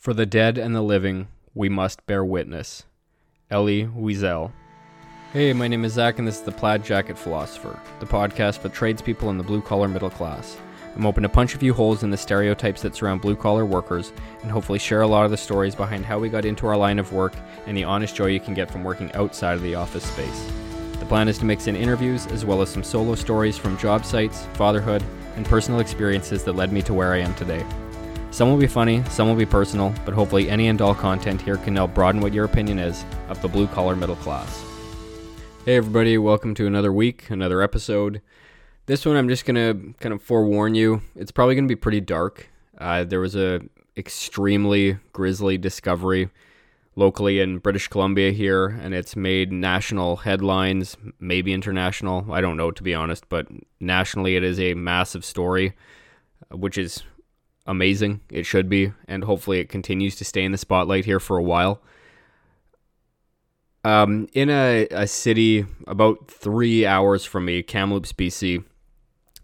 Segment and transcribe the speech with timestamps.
[0.00, 2.84] For the dead and the living, we must bear witness.
[3.50, 4.50] Elie Wiesel.
[5.34, 8.70] Hey, my name is Zach, and this is the Plaid Jacket Philosopher, the podcast for
[8.70, 10.56] tradespeople in the blue collar middle class.
[10.96, 14.10] I'm hoping to punch a few holes in the stereotypes that surround blue collar workers
[14.40, 16.98] and hopefully share a lot of the stories behind how we got into our line
[16.98, 17.34] of work
[17.66, 20.50] and the honest joy you can get from working outside of the office space.
[20.98, 24.06] The plan is to mix in interviews as well as some solo stories from job
[24.06, 25.04] sites, fatherhood,
[25.36, 27.66] and personal experiences that led me to where I am today.
[28.32, 31.56] Some will be funny, some will be personal, but hopefully any and all content here
[31.56, 34.64] can help broaden what your opinion is of the blue collar middle class.
[35.64, 38.22] Hey everybody, welcome to another week, another episode.
[38.86, 41.02] This one I'm just gonna kind of forewarn you.
[41.16, 42.48] It's probably gonna be pretty dark.
[42.78, 43.62] Uh, there was a
[43.96, 46.30] extremely grisly discovery
[46.94, 52.32] locally in British Columbia here, and it's made national headlines, maybe international.
[52.32, 53.48] I don't know to be honest, but
[53.80, 55.74] nationally it is a massive story,
[56.52, 57.02] which is
[57.66, 58.20] amazing.
[58.30, 61.42] It should be, and hopefully it continues to stay in the spotlight here for a
[61.42, 61.82] while.
[63.82, 68.64] Um, in a, a city about three hours from me, Kamloops, BC,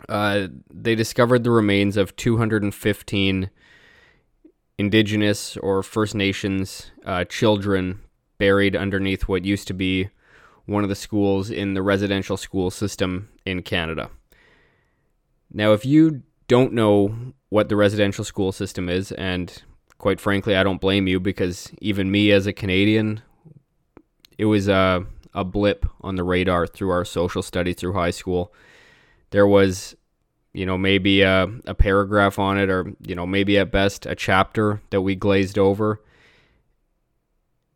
[0.09, 3.51] uh, they discovered the remains of 215
[4.79, 8.01] Indigenous or First Nations uh, children
[8.39, 10.11] buried underneath what used to be
[10.67, 14.11] one of the schools in the residential school system in Canada.
[15.51, 17.15] Now, if you don't know
[17.49, 19.63] what the residential school system is, and
[19.99, 23.23] quite frankly, I don't blame you because even me as a Canadian,
[24.39, 28.53] it was a, a blip on the radar through our social studies through high school.
[29.31, 29.97] There was
[30.57, 34.15] you know, maybe a, a paragraph on it, or, you know, maybe at best a
[34.15, 36.01] chapter that we glazed over.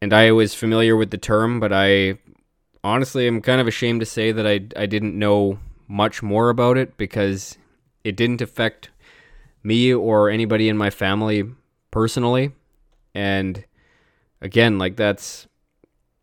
[0.01, 2.19] And I was familiar with the term, but I
[2.83, 6.79] honestly am kind of ashamed to say that I, I didn't know much more about
[6.79, 7.59] it because
[8.05, 8.91] it didn't affect
[9.63, 11.45] me or anybody in my family
[11.91, 12.53] personally.
[13.15, 13.65] And
[14.41, 15.47] again, like that's,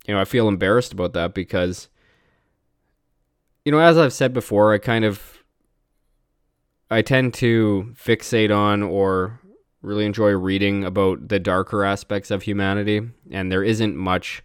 [0.07, 1.89] you know, I feel embarrassed about that because,
[3.65, 5.43] you know, as I've said before, I kind of
[6.89, 9.41] I tend to fixate on or
[9.81, 14.41] really enjoy reading about the darker aspects of humanity, and there isn't much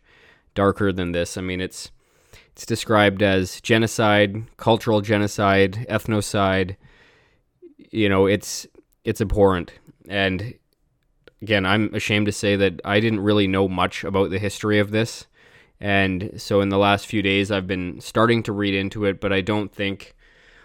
[0.54, 1.36] darker than this.
[1.36, 1.90] I mean, it's
[2.52, 6.76] it's described as genocide, cultural genocide, ethnocide.
[7.90, 8.66] You know, it's
[9.04, 9.72] it's abhorrent.
[10.08, 10.54] And
[11.40, 14.90] again, I'm ashamed to say that I didn't really know much about the history of
[14.90, 15.26] this.
[15.80, 19.32] And so in the last few days I've been starting to read into it, but
[19.32, 20.14] I don't think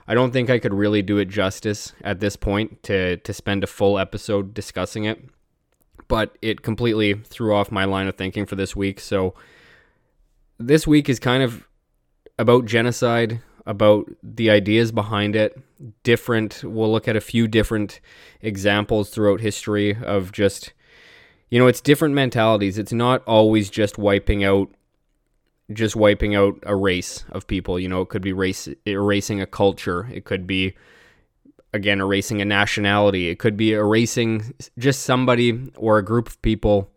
[0.08, 3.64] I don't think I could really do it justice at this point to to spend
[3.64, 5.24] a full episode discussing it.
[6.08, 9.00] But it completely threw off my line of thinking for this week.
[9.00, 9.34] So
[10.58, 11.68] this week is kind of
[12.40, 15.60] about genocide, about the ideas behind it.
[16.02, 16.64] Different.
[16.64, 18.00] We'll look at a few different
[18.42, 20.74] examples throughout history of just
[21.50, 22.78] you know, it's different mentalities.
[22.78, 24.70] It's not always just wiping out
[25.74, 27.78] just wiping out a race of people.
[27.78, 30.10] You know, it could be race erasing a culture.
[30.14, 30.76] It could be
[31.74, 33.30] again erasing a nationality.
[33.30, 36.90] It could be erasing just somebody or a group of people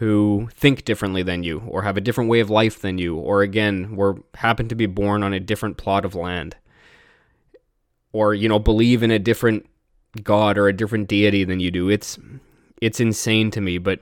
[0.00, 3.42] who think differently than you or have a different way of life than you or
[3.42, 6.56] again were happen to be born on a different plot of land
[8.10, 9.66] or you know believe in a different
[10.22, 11.90] god or a different deity than you do.
[11.90, 12.18] It's
[12.80, 14.00] it's insane to me but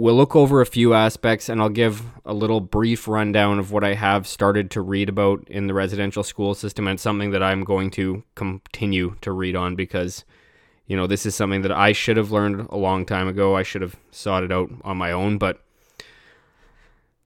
[0.00, 3.82] We'll look over a few aspects and I'll give a little brief rundown of what
[3.82, 7.64] I have started to read about in the residential school system and something that I'm
[7.64, 10.24] going to continue to read on because
[10.88, 13.54] you know this is something that I should have learned a long time ago.
[13.54, 15.62] I should have sought it out on my own, but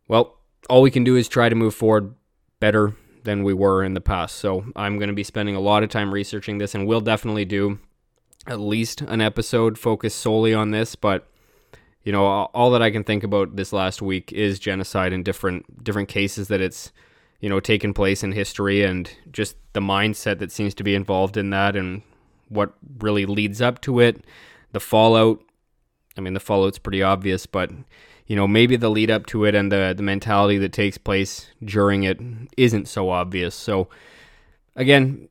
[0.09, 0.37] well,
[0.69, 2.15] all we can do is try to move forward
[2.61, 4.37] better than we were in the past.
[4.37, 7.45] So I'm going to be spending a lot of time researching this and we'll definitely
[7.45, 7.79] do
[8.49, 11.29] at least an episode focused solely on this, but
[12.03, 15.85] you know, all that I can think about this last week is genocide and different
[15.85, 16.91] different cases that it's
[17.41, 21.37] you know taken place in history and just the mindset that seems to be involved
[21.37, 22.03] in that and
[22.53, 24.25] what really leads up to it,
[24.73, 25.43] the fallout.
[26.17, 27.71] I mean, the fallout's pretty obvious, but
[28.27, 31.49] you know, maybe the lead up to it and the the mentality that takes place
[31.65, 32.19] during it
[32.57, 33.55] isn't so obvious.
[33.55, 33.89] So
[34.77, 35.29] again,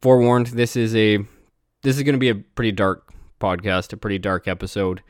[0.00, 1.18] forewarned, this is a
[1.82, 5.02] this is going to be a pretty dark podcast, a pretty dark episode.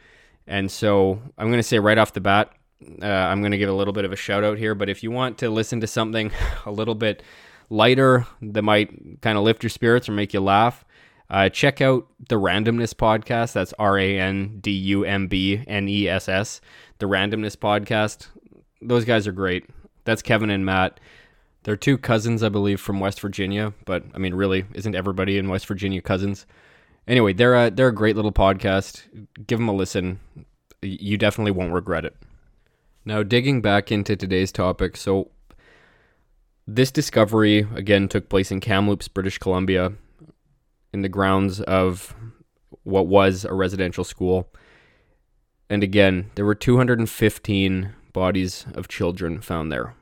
[0.47, 2.53] And so I'm going to say right off the bat,
[3.01, 4.75] uh, I'm going to give a little bit of a shout out here.
[4.75, 6.33] But if you want to listen to something
[6.67, 7.23] a little bit
[7.71, 10.85] lighter that might kind of lift your spirits or make you laugh,
[11.33, 13.55] uh, check out the Randumbness Podcast.
[13.55, 16.61] That's R A N D U M B N E S S.
[16.99, 18.29] The Randumbness Podcast.
[18.81, 19.69] Those guys are great.
[20.05, 21.01] That's Kevin and Matt.
[21.65, 23.73] They're two cousins, I believe, from West Virginia.
[23.87, 26.47] But I mean, really, isn't everybody in West Virginia cousins?
[27.07, 29.03] anyway, they're a, they're a great little podcast.
[29.47, 30.21] Give them a listen.
[30.83, 32.17] you definitely won't regret it.
[33.05, 35.31] Now, digging back into today's topic, so
[36.67, 39.93] this discovery again took place in Kamloops, British Columbia,
[40.93, 42.15] in the grounds of
[42.85, 44.49] what was a residential school.
[45.71, 49.95] And again, there were 215 bodies of children found there.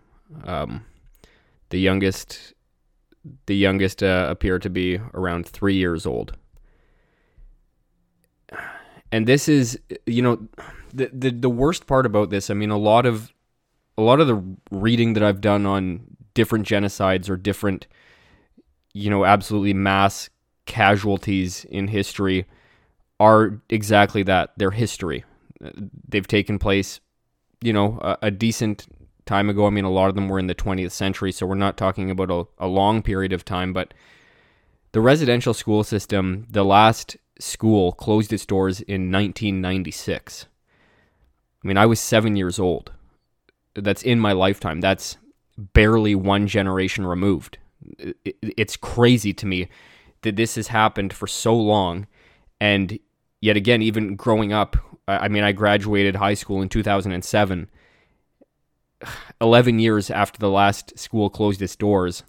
[0.44, 0.84] Um,
[1.68, 2.54] the youngest,
[3.46, 6.36] the youngest uh, to be around three years old.
[9.12, 10.48] And this is, you know,
[10.92, 12.50] the, the the worst part about this.
[12.50, 13.32] I mean, a lot of
[13.98, 17.86] a lot of the reading that I've done on different genocides or different,
[18.92, 20.30] you know, absolutely mass
[20.66, 22.46] casualties in history
[23.18, 24.52] are exactly that.
[24.56, 25.24] They're history.
[26.08, 27.00] They've taken place,
[27.60, 28.86] you know, a, a, decent
[29.26, 29.66] time ago.
[29.66, 32.10] I mean, a lot of them were in the 20th century, so we're not talking
[32.10, 33.92] about a, a long period of time, but
[34.92, 40.46] the residential school system, the last school closed its doors in 1996.
[41.62, 42.92] I mean, I was seven years old.
[43.74, 44.80] That's in my lifetime.
[44.80, 45.18] That's
[45.58, 47.58] barely one generation removed.
[48.24, 49.68] It's crazy to me
[50.22, 52.06] that this has happened for so long.
[52.60, 52.98] And
[53.40, 54.76] yet again, even growing up,
[55.08, 57.70] I mean, I graduated high school in 2007.
[59.40, 62.22] 11 years after the last school closed its doors,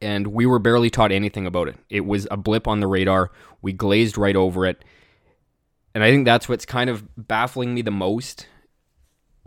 [0.00, 1.76] and we were barely taught anything about it.
[1.88, 3.30] It was a blip on the radar.
[3.62, 4.84] We glazed right over it.
[5.94, 8.46] And I think that's what's kind of baffling me the most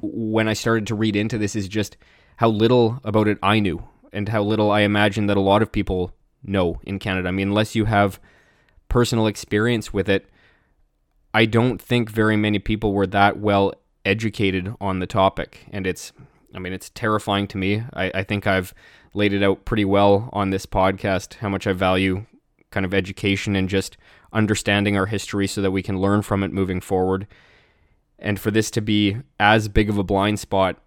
[0.02, 1.96] when I started to read into this is just
[2.38, 5.72] how little about it I knew and how little I imagine that a lot of
[5.72, 7.28] people know in Canada.
[7.28, 8.20] I mean, unless you have
[8.90, 10.28] personal experience with it,
[11.34, 13.74] I don't think very many people were that well
[14.04, 15.66] educated on the topic.
[15.72, 16.12] And it's,
[16.54, 17.84] I mean, it's terrifying to me.
[17.94, 18.74] I, I think I've
[19.14, 22.26] laid it out pretty well on this podcast how much I value
[22.72, 23.98] kind of education and just
[24.34, 27.28] understanding our history so that we can learn from it moving forward.
[28.18, 30.78] And for this to be as big of a blind spot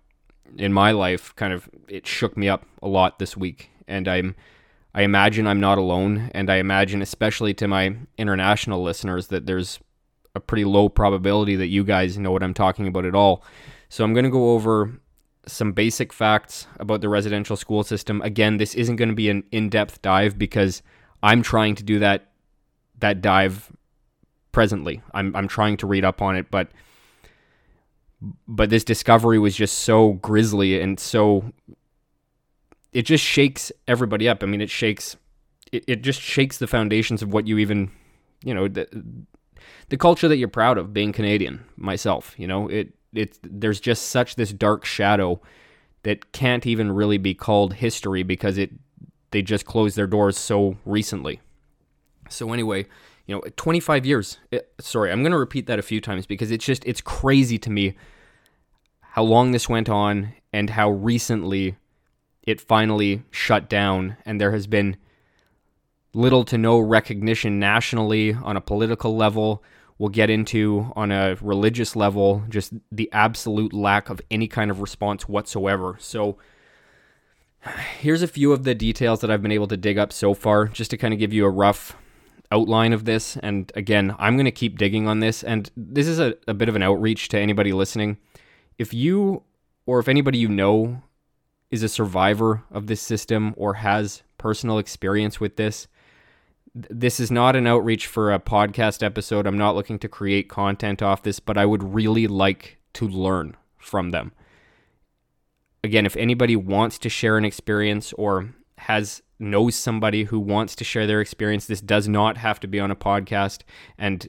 [0.59, 4.35] in my life kind of it shook me up a lot this week and i'm
[4.95, 9.81] i imagine i'm not alone and i imagine especially to my international listeners that there's
[10.35, 13.45] a pretty low probability that you guys know what i'm talking about at all.
[13.89, 15.01] So i'm going to go over
[15.47, 18.23] some basic facts about the residential school system.
[18.23, 20.83] Again this isn't going to be an in-depth dive because
[21.23, 22.31] i'm trying to do that
[22.99, 23.71] that dive
[24.53, 25.03] presently.
[25.13, 26.69] I'm, I'm trying to read up on it but
[28.49, 31.53] but this discovery was just so grisly and so
[32.95, 34.43] it just shakes everybody up.
[34.43, 35.17] I mean, it shakes
[35.73, 37.91] it, it just shakes the foundations of what you even
[38.43, 38.87] you know the,
[39.89, 44.09] the culture that you're proud of being Canadian myself, you know, it it there's just
[44.09, 45.41] such this dark shadow
[46.05, 48.71] that can't even really be called history because it
[49.31, 51.41] they just closed their doors so recently.
[52.31, 52.87] So anyway,
[53.27, 54.39] you know, 25 years.
[54.51, 57.59] It, sorry, I'm going to repeat that a few times because it's just it's crazy
[57.59, 57.97] to me
[59.01, 61.77] how long this went on and how recently
[62.47, 64.97] it finally shut down and there has been
[66.13, 69.63] little to no recognition nationally on a political level.
[69.99, 74.81] We'll get into on a religious level just the absolute lack of any kind of
[74.81, 75.97] response whatsoever.
[75.99, 76.37] So
[77.99, 80.67] here's a few of the details that I've been able to dig up so far
[80.67, 81.97] just to kind of give you a rough
[82.53, 83.37] outline of this.
[83.39, 85.43] And again I'm going to keep digging on this.
[85.43, 88.19] And this is a, a bit of an outreach to anybody listening.
[88.79, 89.43] If you
[89.87, 91.03] or if anybody you know
[91.71, 95.89] is a survivor of this system or has personal experience with this,
[96.75, 99.47] this is not an outreach for a podcast episode.
[99.47, 103.57] I'm not looking to create content off this, but I would really like to learn
[103.79, 104.33] from them.
[105.85, 110.85] Again, if anybody wants to share an experience or has knows somebody who wants to
[110.85, 113.61] share their experience, this does not have to be on a podcast.
[113.99, 114.27] And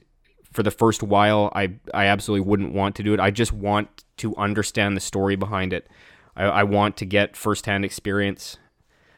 [0.52, 3.20] for the first while, I I absolutely wouldn't want to do it.
[3.20, 5.88] I just want to understand the story behind it.
[6.36, 8.58] I, I want to get firsthand experience,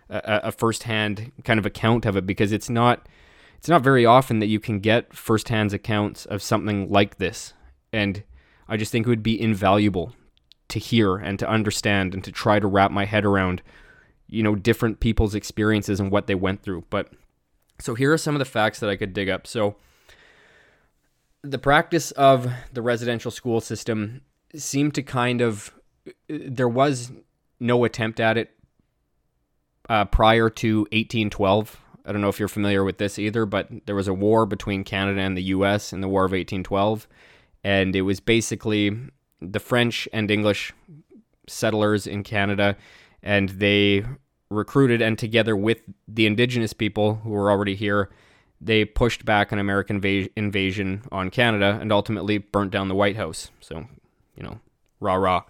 [0.08, 3.08] a, a firsthand kind of account of it because it's not
[3.58, 7.54] it's not very often that you can get firsthand accounts of something like this,
[7.92, 8.22] and
[8.68, 10.14] I just think it would be invaluable
[10.68, 13.62] to hear and to understand and to try to wrap my head around,
[14.28, 16.84] you know, different people's experiences and what they went through.
[16.90, 17.10] But
[17.80, 19.46] so here are some of the facts that I could dig up.
[19.46, 19.76] So
[21.42, 24.22] the practice of the residential school system
[24.54, 25.72] seemed to kind of
[26.28, 27.12] there was
[27.60, 28.50] no attempt at it
[29.88, 31.80] uh, prior to 1812.
[32.04, 34.84] I don't know if you're familiar with this either, but there was a war between
[34.84, 35.92] Canada and the U.S.
[35.92, 37.06] in the War of 1812,
[37.64, 38.96] and it was basically
[39.40, 40.72] the French and English
[41.46, 42.76] settlers in Canada,
[43.22, 44.04] and they
[44.50, 48.08] recruited and together with the indigenous people who were already here,
[48.60, 53.16] they pushed back an American va- invasion on Canada and ultimately burnt down the White
[53.16, 53.50] House.
[53.60, 53.86] So,
[54.36, 54.60] you know,
[55.00, 55.42] rah rah.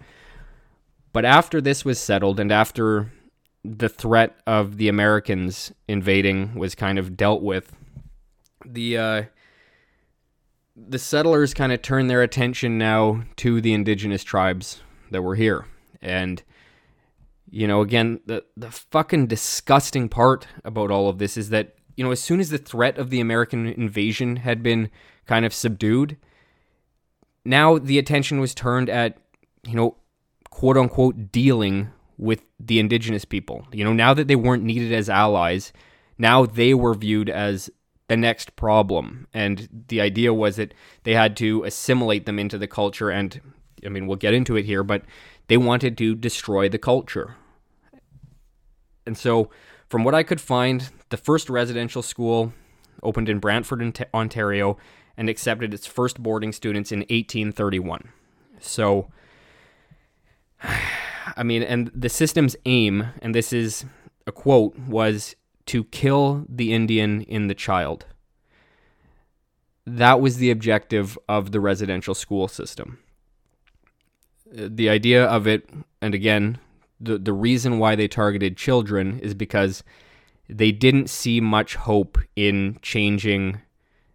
[1.11, 3.11] But after this was settled and after
[3.63, 7.75] the threat of the Americans invading was kind of dealt with,
[8.65, 9.23] the uh,
[10.75, 15.65] the settlers kind of turned their attention now to the indigenous tribes that were here.
[16.01, 16.41] And
[17.49, 22.03] you know, again, the the fucking disgusting part about all of this is that you
[22.03, 24.89] know, as soon as the threat of the American invasion had been
[25.25, 26.17] kind of subdued,
[27.43, 29.17] now the attention was turned at
[29.65, 29.97] you know,
[30.49, 33.65] quote unquote dealing with the indigenous people.
[33.71, 35.71] You know, now that they weren't needed as allies,
[36.17, 37.69] now they were viewed as
[38.09, 39.27] the next problem.
[39.33, 43.09] And the idea was that they had to assimilate them into the culture.
[43.09, 43.39] And
[43.85, 45.03] I mean, we'll get into it here, but
[45.47, 47.35] they wanted to destroy the culture.
[49.05, 49.49] And so,
[49.87, 52.53] from what I could find, the first residential school
[53.01, 54.77] opened in Brantford, Ontario,
[55.17, 58.09] and accepted its first boarding students in 1831.
[58.59, 59.09] So,
[61.35, 63.85] I mean, and the system's aim, and this is
[64.27, 65.35] a quote, was
[65.67, 68.05] to kill the Indian in the child.
[69.85, 72.99] That was the objective of the residential school system.
[74.51, 75.69] Uh, the idea of it,
[76.01, 76.59] and again,
[76.99, 79.83] the, the reason why they targeted children is because
[80.47, 83.61] they didn't see much hope in changing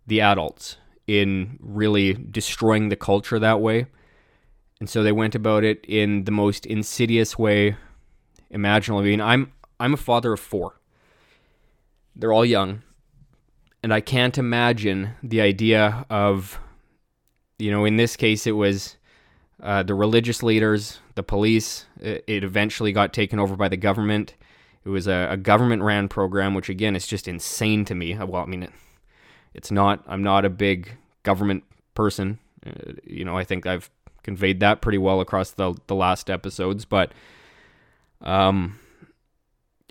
[0.07, 3.87] the adults, in really destroying the culture that way.
[4.85, 7.79] And so they went about it in the most insidious way
[8.51, 9.01] imaginable.
[9.01, 9.51] I mean, I'm
[9.81, 10.79] I'm a father of four.
[12.15, 12.83] They're all young.
[13.83, 16.61] And I can't imagine the idea of,
[17.59, 18.99] you know, in this case, it was
[19.63, 21.87] uh, the religious leaders, the police.
[21.99, 24.35] It, eventually got taken over by the government.
[24.85, 28.15] It was a, a government ran program, which again is just insane to me.
[28.19, 28.73] Well, I mean, it,
[29.55, 31.65] it's not, I'm not a big government
[31.95, 32.39] person.
[32.67, 33.89] Uh, you know, I think I've
[34.25, 37.13] conveyed that pretty well across the, the last episodes, but
[38.21, 38.81] um,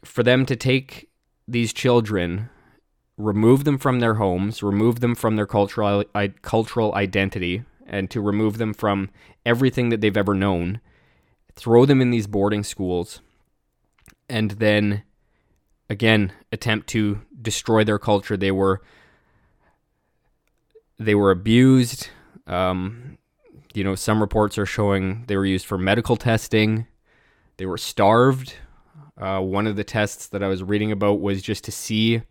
[0.03, 1.09] for them to take
[1.47, 2.49] these children,
[3.17, 6.03] remove them from their homes, remove them from their cultural
[6.41, 9.09] cultural identity, and to remove them from
[9.45, 10.81] everything that they've ever known,
[11.53, 13.21] throw them in these boarding schools,
[14.27, 15.03] and then
[15.89, 18.35] again attempt to destroy their culture.
[18.35, 18.81] They were
[20.97, 22.09] they were abused.
[22.47, 23.17] Um,
[23.73, 26.87] you know, some reports are showing they were used for medical testing.
[27.57, 28.55] They were starved.
[29.17, 32.23] Uh, one of the tests that I was reading about was just to see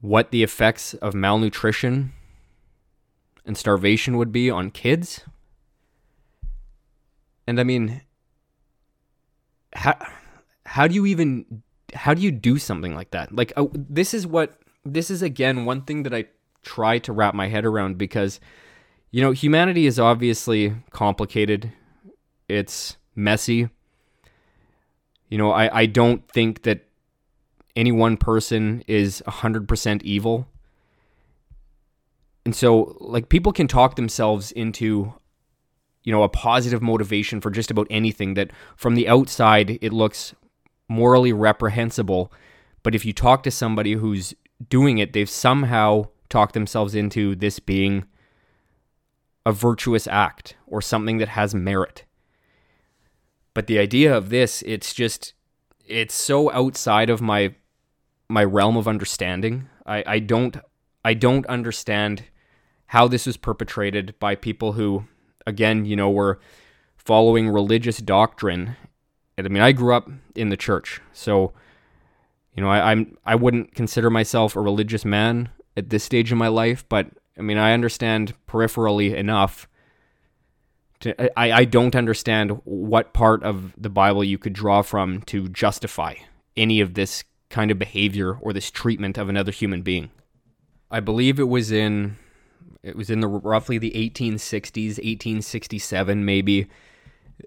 [0.00, 2.12] what the effects of malnutrition
[3.44, 5.22] and starvation would be on kids.
[7.46, 8.02] And I mean,
[9.72, 9.96] how
[10.66, 11.62] how do you even
[11.94, 13.34] how do you do something like that?
[13.34, 16.26] Like uh, this is what this is again one thing that I
[16.62, 18.40] try to wrap my head around because
[19.10, 21.72] you know humanity is obviously complicated.
[22.48, 23.68] It's messy
[25.28, 26.86] you know, I, I don't think that
[27.76, 30.46] any one person is 100% evil.
[32.44, 35.12] And so, like, people can talk themselves into,
[36.02, 40.34] you know, a positive motivation for just about anything that from the outside it looks
[40.88, 42.32] morally reprehensible.
[42.82, 44.34] But if you talk to somebody who's
[44.70, 48.06] doing it, they've somehow talked themselves into this being
[49.48, 52.04] a virtuous act or something that has merit.
[53.54, 55.32] But the idea of this, it's just
[55.86, 57.54] it's so outside of my
[58.28, 59.70] my realm of understanding.
[59.86, 60.58] I, I don't
[61.02, 62.24] I don't understand
[62.88, 65.04] how this was perpetrated by people who,
[65.46, 66.40] again, you know, were
[66.98, 68.76] following religious doctrine.
[69.38, 71.54] And I mean, I grew up in the church, so
[72.54, 76.36] you know, I, I'm I wouldn't consider myself a religious man at this stage in
[76.36, 79.68] my life, but I mean, I understand peripherally enough
[81.00, 85.48] to, I, I don't understand what part of the Bible you could draw from to
[85.48, 86.14] justify
[86.56, 90.10] any of this kind of behavior or this treatment of another human being.
[90.90, 92.16] I believe it was in
[92.82, 96.68] it was in the roughly the 1860s, 1867 maybe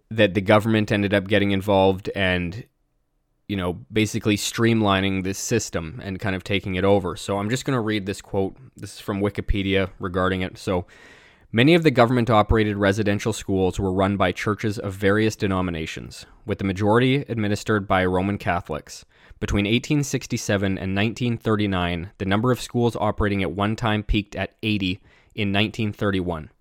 [0.09, 2.65] that the government ended up getting involved and
[3.51, 7.17] you know basically streamlining this system and kind of taking it over.
[7.17, 8.55] So I'm just going to read this quote.
[8.77, 10.57] This is from Wikipedia regarding it.
[10.57, 10.85] So
[11.53, 16.59] Many of the government operated residential schools were run by churches of various denominations, with
[16.59, 19.03] the majority administered by Roman Catholics.
[19.41, 25.01] Between 1867 and 1939, the number of schools operating at one time peaked at 80
[25.35, 26.51] in 1931.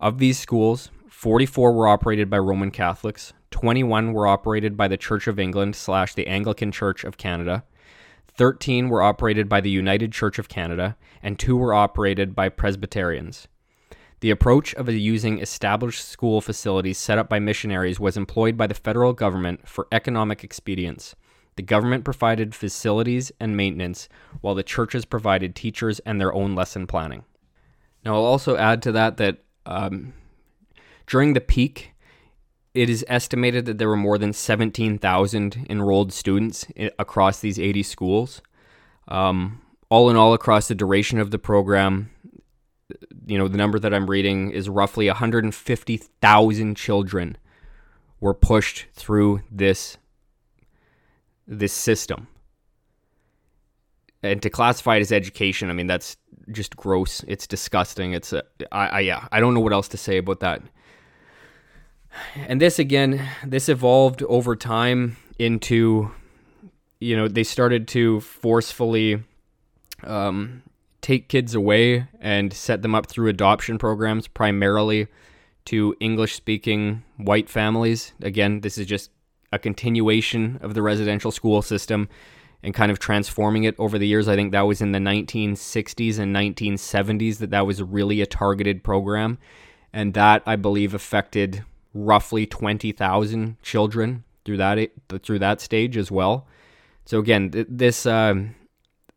[0.00, 0.90] Of these schools,
[1.24, 6.12] 44 were operated by Roman Catholics, 21 were operated by the Church of England slash
[6.12, 7.64] the Anglican Church of Canada,
[8.28, 13.48] 13 were operated by the United Church of Canada, and two were operated by Presbyterians.
[14.20, 18.74] The approach of using established school facilities set up by missionaries was employed by the
[18.74, 21.16] federal government for economic expedience.
[21.56, 24.10] The government provided facilities and maintenance,
[24.42, 27.24] while the churches provided teachers and their own lesson planning.
[28.04, 30.12] Now, I'll also add to that that um,
[31.06, 31.94] during the peak,
[32.74, 36.66] it is estimated that there were more than 17,000 enrolled students
[36.98, 38.42] across these 80 schools.
[39.06, 42.10] Um, all in all, across the duration of the program,
[43.26, 47.36] you know, the number that I'm reading is roughly 150,000 children
[48.20, 49.98] were pushed through this
[51.46, 52.26] this system.
[54.22, 56.16] And to classify it as education, I mean that's
[56.50, 57.22] just gross.
[57.28, 58.14] It's disgusting.
[58.14, 58.42] It's a,
[58.72, 60.62] I, I yeah, I don't know what else to say about that.
[62.36, 66.10] And this again, this evolved over time into,
[67.00, 69.22] you know, they started to forcefully
[70.02, 70.62] um,
[71.00, 75.06] take kids away and set them up through adoption programs, primarily
[75.66, 78.12] to English speaking white families.
[78.22, 79.10] Again, this is just
[79.52, 82.08] a continuation of the residential school system
[82.62, 84.26] and kind of transforming it over the years.
[84.26, 88.82] I think that was in the 1960s and 1970s that that was really a targeted
[88.82, 89.38] program.
[89.92, 91.64] And that, I believe, affected
[91.94, 94.90] roughly 20,000 children through that
[95.22, 96.46] through that stage as well.
[97.06, 98.54] So again, th- this um,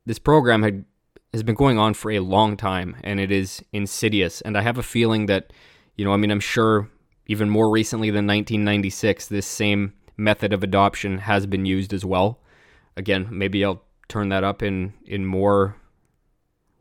[0.05, 0.85] this program had
[1.33, 4.41] has been going on for a long time, and it is insidious.
[4.41, 5.51] And I have a feeling that,
[5.95, 6.89] you know, I mean, I'm sure
[7.27, 12.39] even more recently than 1996, this same method of adoption has been used as well.
[12.95, 15.75] Again, maybe I'll turn that up in in more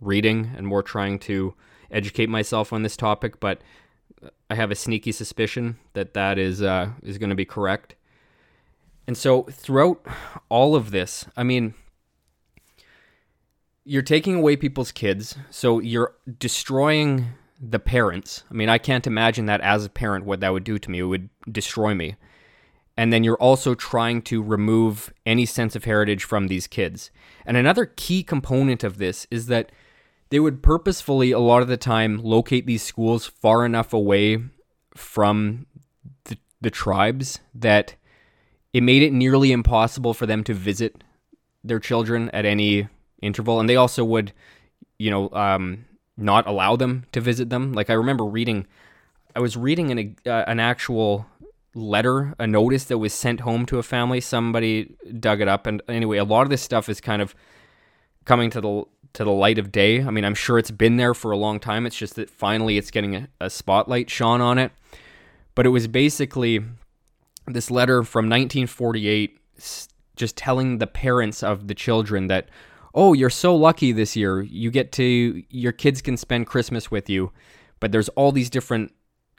[0.01, 1.55] reading and more trying to
[1.91, 3.61] educate myself on this topic, but
[4.51, 7.95] I have a sneaky suspicion that that is uh, is going to be correct.
[9.07, 10.05] And so throughout
[10.49, 11.75] all of this, I mean,
[13.85, 17.27] you're taking away people's kids, so you're destroying
[17.61, 18.45] the parents.
[18.51, 20.99] I mean, I can't imagine that as a parent what that would do to me.
[20.99, 22.17] It would destroy me.
[22.97, 27.11] And then you're also trying to remove any sense of heritage from these kids.
[27.45, 29.71] And another key component of this is that
[30.31, 34.39] they would purposefully a lot of the time locate these schools far enough away
[34.95, 35.67] from
[36.25, 37.95] the, the tribes that
[38.73, 41.03] it made it nearly impossible for them to visit
[41.63, 42.89] their children at any
[43.23, 43.61] interval.
[43.61, 44.33] And they also would
[44.99, 45.85] you know um,
[46.17, 47.73] not allow them to visit them.
[47.73, 48.67] Like i remember reading
[49.35, 51.27] i was reading an, uh, an actual
[51.75, 54.21] letter a notice that was sent home to a family.
[54.21, 55.67] Somebody dug it up.
[55.67, 57.35] And anyway a lot of this stuff is kind of
[58.25, 58.85] coming to the
[59.17, 60.03] to the light of day.
[60.03, 61.87] I mean, I'm sure it's been there for a long time.
[61.87, 64.73] It's just that finally it's getting a, a spotlight shone on it.
[65.55, 66.61] But it was basically
[67.47, 69.41] this letter from 1948
[70.17, 72.51] just telling the parents of the children that,
[72.95, 74.43] oh, you're so lucky this year.
[74.43, 77.33] You get to, your kids can spend Christmas with you.
[77.81, 78.93] But there's all these different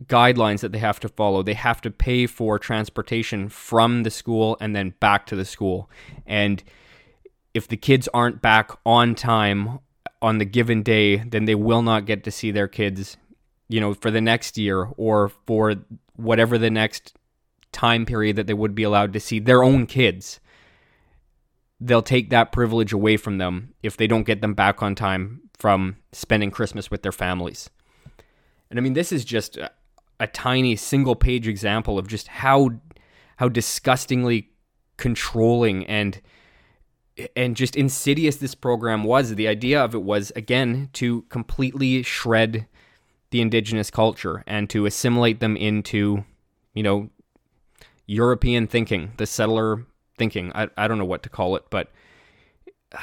[0.06, 1.44] guidelines that they have to follow.
[1.44, 5.88] They have to pay for transportation from the school and then back to the school.
[6.26, 6.64] And
[7.58, 9.80] if the kids aren't back on time
[10.22, 13.18] on the given day, then they will not get to see their kids,
[13.68, 15.74] you know, for the next year or for
[16.16, 17.16] whatever the next
[17.72, 20.40] time period that they would be allowed to see their own kids.
[21.80, 25.42] They'll take that privilege away from them if they don't get them back on time
[25.58, 27.72] from spending Christmas with their families.
[28.70, 29.72] And I mean, this is just a,
[30.20, 32.70] a tiny single page example of just how
[33.38, 34.50] how disgustingly
[34.98, 36.22] controlling and
[37.36, 39.36] and just insidious this program was.
[39.36, 42.68] The idea of it was, again, to completely shred
[43.32, 46.24] the indigenous culture and to assimilate them into,
[46.74, 47.10] you know,
[48.06, 49.86] European thinking, the settler
[50.18, 50.52] thinking.
[50.56, 51.92] I, I don't know what to call it, but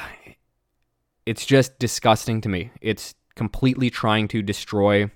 [1.25, 2.71] it's just disgusting to me.
[2.81, 5.11] It's completely trying to destroy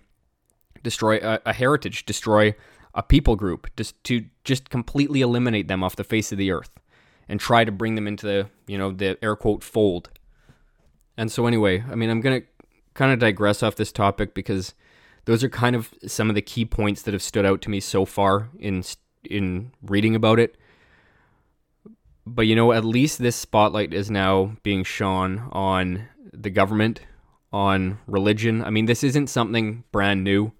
[0.81, 2.55] destroy a, a heritage, destroy
[2.93, 6.79] a people group, just to just completely eliminate them off the face of the earth
[7.29, 10.09] and try to bring them into the you know the air quote fold.
[11.15, 12.41] And so anyway, I mean, I'm gonna
[12.95, 14.73] kind of digress off this topic because
[15.25, 17.79] those are kind of some of the key points that have stood out to me
[17.79, 18.83] so far in
[19.23, 20.57] in reading about it.
[22.25, 27.01] But you know, at least this spotlight is now being shone on the government,
[27.53, 28.63] on religion.
[28.63, 30.51] I mean, this isn't something brand new.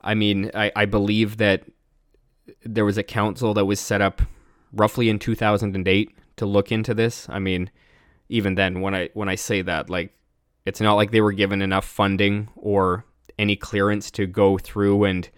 [0.00, 1.64] I mean, I, I believe that
[2.64, 4.22] there was a council that was set up
[4.72, 7.26] roughly in 2008 to look into this.
[7.28, 7.70] I mean,
[8.28, 10.12] even then when I when I say that like
[10.64, 13.04] it's not like they were given enough funding or
[13.38, 15.28] any clearance to go through and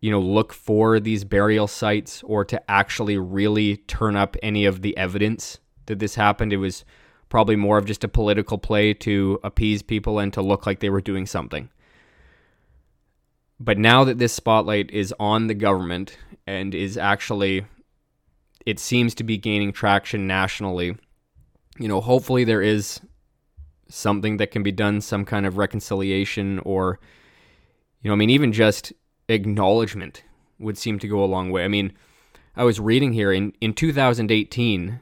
[0.00, 4.82] you know look for these burial sites or to actually really turn up any of
[4.82, 6.84] the evidence that this happened, it was
[7.28, 10.90] probably more of just a political play to appease people and to look like they
[10.90, 11.70] were doing something.
[13.58, 17.64] But now that this spotlight is on the government and is actually,
[18.66, 20.96] it seems to be gaining traction nationally,
[21.78, 23.00] you know, hopefully there is
[23.88, 26.98] something that can be done, some kind of reconciliation or,
[28.02, 28.92] you know, I mean, even just
[29.28, 30.24] acknowledgement
[30.58, 31.64] would seem to go a long way.
[31.64, 31.92] I mean,
[32.56, 35.00] I was reading here in, in 2018,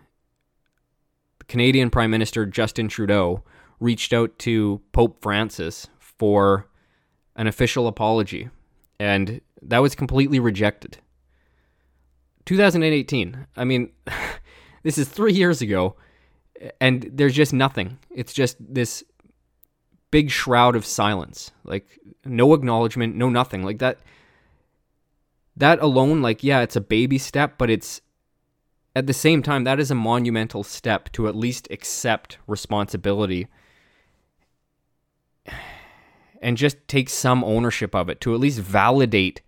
[1.48, 3.42] Canadian Prime Minister Justin Trudeau
[3.80, 6.68] reached out to Pope Francis for
[7.36, 8.50] an official apology,
[8.98, 10.98] and that was completely rejected.
[12.46, 13.46] 2018.
[13.56, 13.90] I mean,
[14.82, 15.96] this is three years ago,
[16.80, 17.98] and there's just nothing.
[18.10, 19.04] It's just this
[20.10, 21.50] big shroud of silence.
[21.64, 23.62] Like, no acknowledgement, no nothing.
[23.62, 23.98] Like, that.
[25.56, 28.00] That alone, like, yeah, it's a baby step, but it's
[28.96, 33.48] at the same time, that is a monumental step to at least accept responsibility
[36.42, 39.42] and just take some ownership of it to at least validate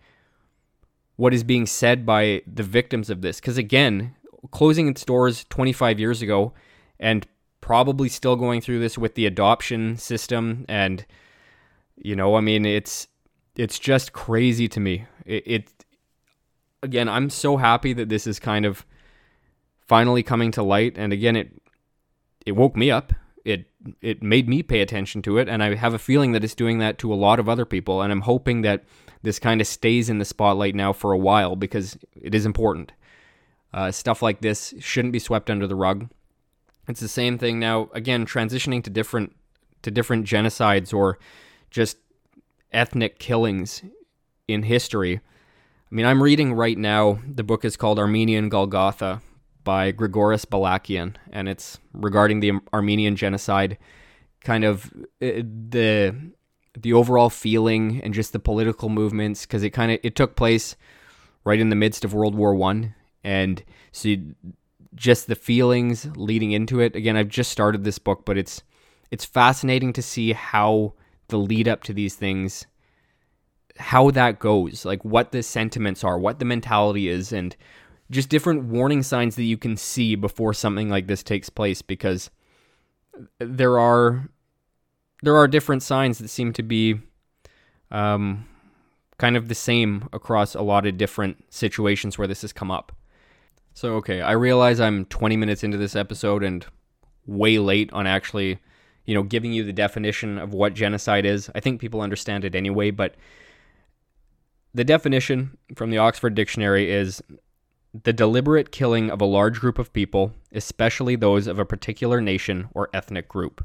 [1.16, 3.40] what is being said by the victims of this.
[3.40, 4.14] Because again,
[4.50, 6.52] closing its doors 25 years ago
[7.00, 7.26] and
[7.60, 11.04] probably still going through this with the adoption system and
[11.98, 13.08] you know, I mean, it's
[13.56, 15.06] it's just crazy to me.
[15.24, 15.84] It, it
[16.82, 18.84] again, I'm so happy that this is kind of
[19.86, 21.50] finally coming to light and again it
[22.44, 23.12] it woke me up
[23.44, 23.70] it
[24.02, 26.78] it made me pay attention to it and I have a feeling that it's doing
[26.80, 28.84] that to a lot of other people and I'm hoping that
[29.26, 32.92] this kind of stays in the spotlight now for a while because it is important.
[33.74, 36.08] Uh, stuff like this shouldn't be swept under the rug.
[36.86, 39.34] It's the same thing now again transitioning to different
[39.82, 41.18] to different genocides or
[41.70, 41.96] just
[42.72, 43.82] ethnic killings
[44.46, 45.16] in history.
[45.16, 49.22] I mean, I'm reading right now, the book is called Armenian Golgotha
[49.64, 53.76] by Grigoris Balakian, and it's regarding the Armenian genocide,
[54.44, 54.86] kind of
[55.20, 56.14] uh, the
[56.76, 60.76] the overall feeling and just the political movements, because it kind of it took place
[61.44, 63.62] right in the midst of World War One, and
[63.92, 64.34] so you,
[64.94, 66.96] just the feelings leading into it.
[66.96, 68.62] Again, I've just started this book, but it's
[69.10, 70.94] it's fascinating to see how
[71.28, 72.66] the lead up to these things
[73.78, 77.56] how that goes like what the sentiments are what the mentality is and
[78.10, 82.30] just different warning signs that you can see before something like this takes place because
[83.38, 84.28] there are
[85.22, 87.00] there are different signs that seem to be
[87.90, 88.46] um,
[89.18, 92.92] kind of the same across a lot of different situations where this has come up.
[93.74, 96.66] So okay, I realize I'm 20 minutes into this episode and
[97.26, 98.58] way late on actually,
[99.04, 101.50] you know, giving you the definition of what genocide is.
[101.54, 103.16] I think people understand it anyway, but
[104.74, 107.22] the definition from the Oxford Dictionary is
[108.04, 112.68] the deliberate killing of a large group of people, especially those of a particular nation
[112.74, 113.64] or ethnic group.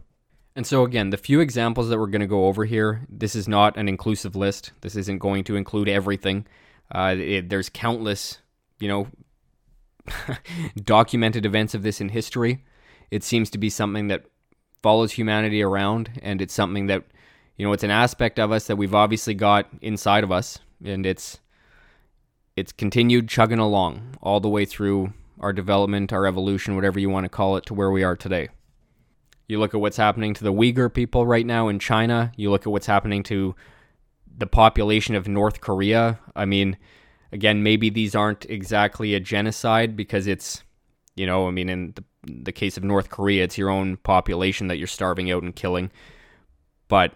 [0.55, 3.47] And so, again, the few examples that we're going to go over here, this is
[3.47, 4.71] not an inclusive list.
[4.81, 6.45] This isn't going to include everything.
[6.93, 8.39] Uh, it, there's countless,
[8.79, 9.07] you know,
[10.83, 12.65] documented events of this in history.
[13.11, 14.25] It seems to be something that
[14.83, 17.03] follows humanity around, and it's something that,
[17.55, 21.05] you know, it's an aspect of us that we've obviously got inside of us, and
[21.05, 21.39] it's
[22.57, 27.23] it's continued chugging along all the way through our development, our evolution, whatever you want
[27.23, 28.49] to call it, to where we are today.
[29.51, 32.31] You look at what's happening to the Uyghur people right now in China.
[32.37, 33.53] You look at what's happening to
[34.37, 36.19] the population of North Korea.
[36.33, 36.77] I mean,
[37.33, 40.63] again, maybe these aren't exactly a genocide because it's,
[41.17, 42.03] you know, I mean, in the,
[42.43, 45.91] the case of North Korea, it's your own population that you're starving out and killing.
[46.87, 47.15] But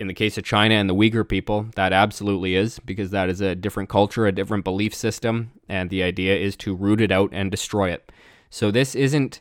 [0.00, 3.40] in the case of China and the Uyghur people, that absolutely is, because that is
[3.40, 7.30] a different culture, a different belief system, and the idea is to root it out
[7.32, 8.10] and destroy it.
[8.50, 9.40] So this isn't,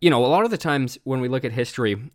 [0.00, 2.10] you know, a lot of the times when we look at history,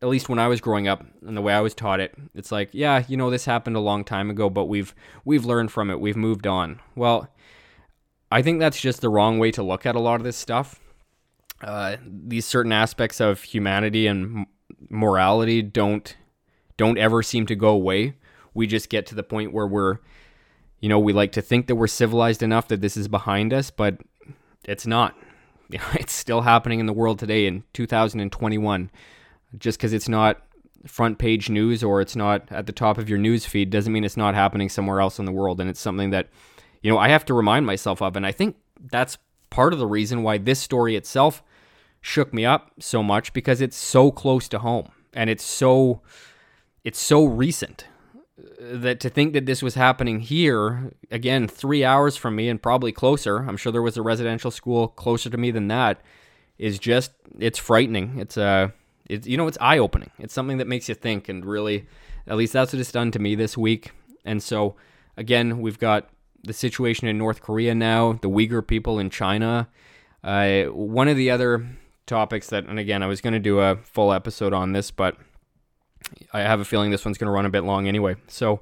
[0.00, 2.52] at least when I was growing up and the way I was taught it, it's
[2.52, 5.90] like, yeah, you know, this happened a long time ago, but we've we've learned from
[5.90, 6.80] it, we've moved on.
[6.94, 7.28] Well,
[8.30, 10.80] I think that's just the wrong way to look at a lot of this stuff.
[11.60, 14.46] Uh, these certain aspects of humanity and
[14.88, 16.16] morality don't
[16.76, 18.16] don't ever seem to go away.
[18.54, 19.98] We just get to the point where we're,
[20.80, 23.70] you know, we like to think that we're civilized enough that this is behind us,
[23.70, 23.98] but
[24.64, 25.16] it's not.
[25.94, 28.90] it's still happening in the world today in 2021.
[29.58, 30.42] Just because it's not
[30.86, 34.04] front page news or it's not at the top of your news feed doesn't mean
[34.04, 35.60] it's not happening somewhere else in the world.
[35.60, 36.28] And it's something that,
[36.82, 38.16] you know, I have to remind myself of.
[38.16, 38.56] And I think
[38.90, 39.18] that's
[39.50, 41.42] part of the reason why this story itself
[42.00, 46.02] shook me up so much because it's so close to home and it's so
[46.84, 47.86] it's so recent
[48.70, 52.92] that to think that this was happening here again 3 hours from me and probably
[52.92, 56.00] closer I'm sure there was a residential school closer to me than that
[56.58, 58.18] is just it's frightening.
[58.18, 58.68] It's uh
[59.08, 60.10] it's you know it's eye opening.
[60.18, 61.86] It's something that makes you think and really
[62.26, 63.90] at least that's what it's done to me this week.
[64.24, 64.76] And so
[65.16, 66.08] again, we've got
[66.44, 69.68] the situation in North Korea now, the Uyghur people in China.
[70.22, 71.66] Uh, one of the other
[72.06, 75.16] topics that, and again, I was going to do a full episode on this, but
[76.32, 78.16] I have a feeling this one's going to run a bit long anyway.
[78.28, 78.60] So,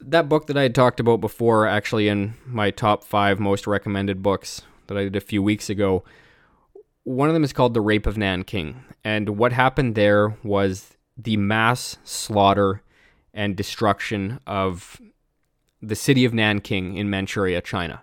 [0.00, 4.22] that book that I had talked about before, actually in my top five most recommended
[4.22, 6.04] books that I did a few weeks ago,
[7.02, 8.84] one of them is called The Rape of Nanking.
[9.02, 12.82] And what happened there was the mass slaughter
[13.34, 15.00] and destruction of
[15.80, 18.02] the city of Nanking in Manchuria, China.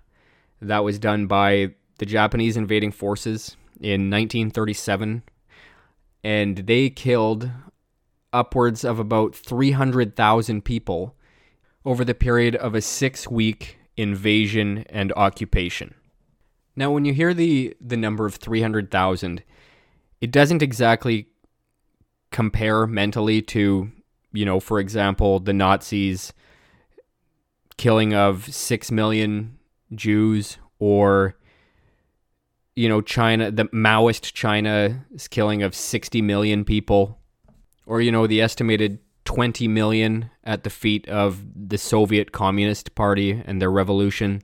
[0.62, 5.24] That was done by the Japanese invading forces in 1937,
[6.24, 7.50] and they killed
[8.36, 11.16] upwards of about 300,000 people
[11.86, 15.96] over the period of a six week invasion and occupation.
[16.76, 19.44] Now, when you hear the, the number of 300,000,
[20.20, 21.28] it doesn't exactly
[22.32, 23.92] compare mentally to,
[24.34, 26.34] you know, for example, the Nazis
[27.78, 29.58] killing of 6 million
[29.94, 31.36] Jews or
[32.76, 37.20] you know China the Maoist China's killing of 60 million people
[37.86, 43.42] or you know the estimated 20 million at the feet of the Soviet Communist Party
[43.46, 44.42] and their revolution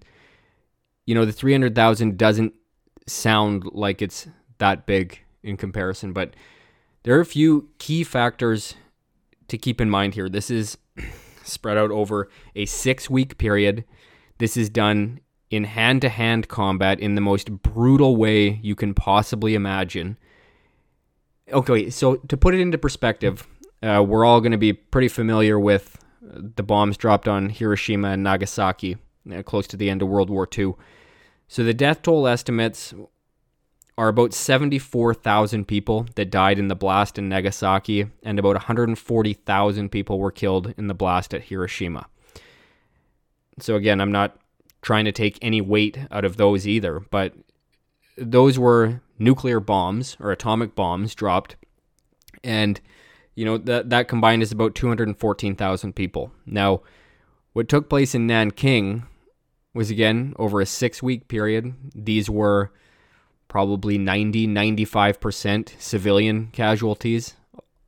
[1.06, 2.54] you know the 300,000 doesn't
[3.08, 4.28] sound like it's
[4.60, 6.36] that big in comparison but
[7.04, 8.76] there are a few key factors
[9.48, 10.78] to keep in mind here this is
[11.44, 13.84] spread out over a six week period.
[14.38, 18.94] This is done in hand to hand combat in the most brutal way you can
[18.94, 20.18] possibly imagine.
[21.52, 23.48] Okay, so to put it into perspective,
[23.84, 28.24] uh, we're all going to be pretty familiar with the bombs dropped on Hiroshima and
[28.24, 28.98] Nagasaki
[29.32, 30.74] uh, close to the end of World War II.
[31.48, 32.94] So the death toll estimates
[33.98, 40.18] are about 74,000 people that died in the blast in Nagasaki, and about 140,000 people
[40.18, 42.08] were killed in the blast at Hiroshima.
[43.60, 44.38] So, again, I'm not
[44.82, 47.34] trying to take any weight out of those either, but
[48.18, 51.56] those were nuclear bombs or atomic bombs dropped.
[52.44, 52.80] And,
[53.36, 56.32] you know, that, that combined is about 214,000 people.
[56.46, 56.82] Now,
[57.54, 59.04] what took place in Nanking
[59.74, 61.74] was again over a six week period.
[61.96, 62.72] These were
[63.48, 67.36] probably 90, 95% civilian casualties,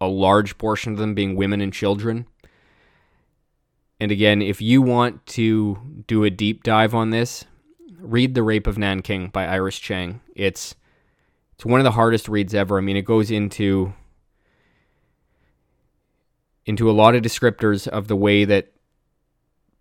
[0.01, 2.27] a large portion of them being women and children.
[3.99, 7.45] And again, if you want to do a deep dive on this,
[8.03, 10.21] read The Rape of Nanking by Iris Chang.
[10.35, 10.75] It's
[11.53, 12.77] it's one of the hardest reads ever.
[12.77, 13.93] I mean, it goes into
[16.65, 18.73] into a lot of descriptors of the way that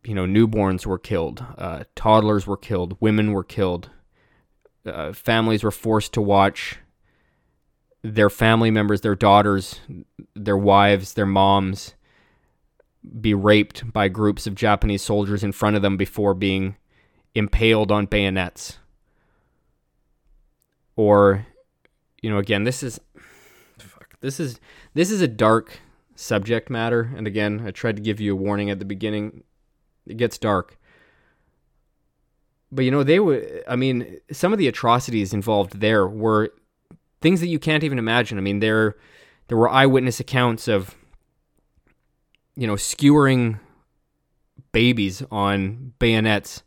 [0.04, 3.90] you know newborns were killed, uh, toddlers were killed, women were killed,
[4.86, 6.78] uh, families were forced to watch
[8.02, 9.80] their family members, their daughters,
[10.34, 11.94] their wives, their moms
[13.20, 16.76] be raped by groups of Japanese soldiers in front of them before being
[17.34, 18.78] impaled on bayonets.
[20.96, 21.46] Or,
[22.20, 23.00] you know, again, this is
[23.78, 24.60] fuck, this is
[24.94, 25.80] this is a dark
[26.14, 29.44] subject matter, and again, I tried to give you a warning at the beginning.
[30.06, 30.78] It gets dark
[32.72, 36.50] but you know they were i mean some of the atrocities involved there were
[37.20, 38.96] things that you can't even imagine i mean there
[39.48, 40.96] there were eyewitness accounts of
[42.56, 43.60] you know skewering
[44.72, 46.62] babies on bayonets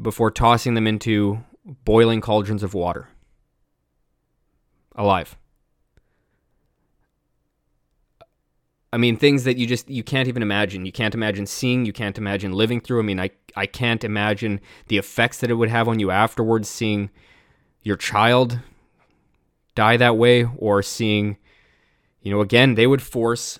[0.00, 1.42] before tossing them into
[1.84, 3.08] boiling cauldrons of water
[4.94, 5.36] alive
[8.92, 10.84] I mean, things that you just you can't even imagine.
[10.84, 11.86] You can't imagine seeing.
[11.86, 13.00] You can't imagine living through.
[13.00, 16.68] I mean, I I can't imagine the effects that it would have on you afterwards,
[16.68, 17.10] seeing
[17.82, 18.60] your child
[19.74, 21.38] die that way, or seeing,
[22.20, 23.58] you know, again, they would force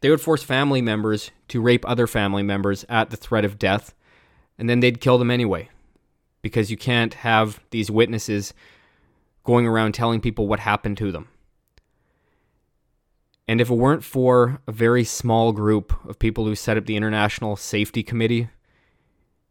[0.00, 3.94] they would force family members to rape other family members at the threat of death,
[4.58, 5.68] and then they'd kill them anyway,
[6.42, 8.54] because you can't have these witnesses
[9.44, 11.28] going around telling people what happened to them.
[13.48, 16.96] And if it weren't for a very small group of people who set up the
[16.96, 18.48] International Safety Committee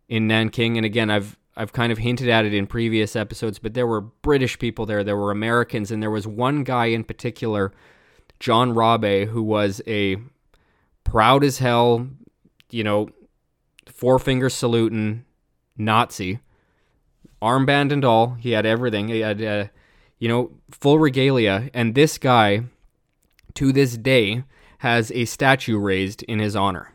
[0.10, 3.74] in Nanking, and again, I've I've kind of hinted at it in previous episodes, but
[3.74, 7.72] there were British people there, there were Americans, and there was one guy in particular,
[8.41, 10.18] John Rabe, who was a
[11.06, 12.10] proud as hell,
[12.72, 13.08] you know,
[14.06, 15.26] four finger saluting
[15.76, 16.38] Nazi,
[17.41, 18.36] armband and all.
[18.36, 19.08] He had everything.
[19.08, 19.65] He had, uh,
[20.20, 21.72] you know, full regalia.
[21.74, 22.65] And this guy
[23.56, 24.44] to this day
[24.78, 26.94] has a statue raised in his honor.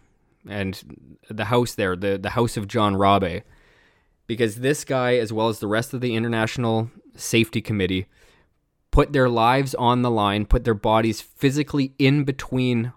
[0.49, 3.43] And the house there, the, the house of John Rabe,
[4.29, 8.07] because this guy, as well as the rest of the International Safety Committee
[8.93, 12.93] put their lives on the line, put their bodies physically in between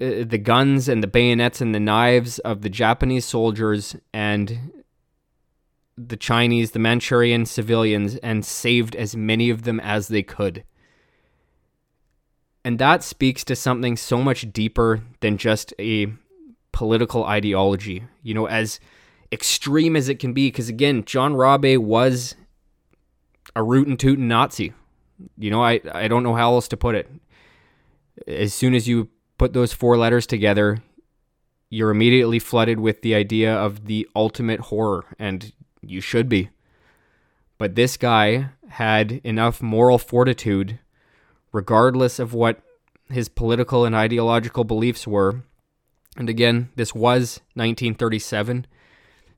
[0.00, 4.72] uh, the guns and the bayonets and the knives of the Japanese soldiers and
[5.96, 10.64] the Chinese, the Manchurian civilians, and saved as many of them as they could.
[12.64, 16.08] And that speaks to something so much deeper than just a
[16.72, 18.80] political ideology, you know, as
[19.32, 20.48] extreme as it can be.
[20.48, 22.36] Because again, John Rabe was
[23.56, 24.72] a rootin' tootin' Nazi.
[25.36, 27.10] You know, I, I don't know how else to put it.
[28.26, 29.08] As soon as you
[29.40, 30.82] put those four letters together,
[31.70, 36.50] you're immediately flooded with the idea of the ultimate horror, and you should be.
[37.56, 40.78] But this guy had enough moral fortitude,
[41.52, 42.60] regardless of what
[43.08, 45.42] his political and ideological beliefs were.
[46.18, 48.66] And again, this was 1937,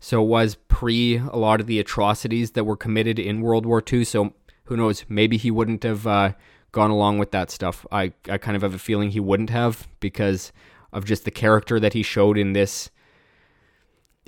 [0.01, 3.81] so it was pre a lot of the atrocities that were committed in World War
[3.81, 4.03] II.
[4.03, 4.33] So
[4.65, 5.05] who knows?
[5.09, 6.33] Maybe he wouldn't have uh,
[6.73, 7.87] gone along with that stuff.
[7.93, 10.53] I, I kind of have a feeling he wouldn't have because
[10.93, 12.91] of just the character that he showed in this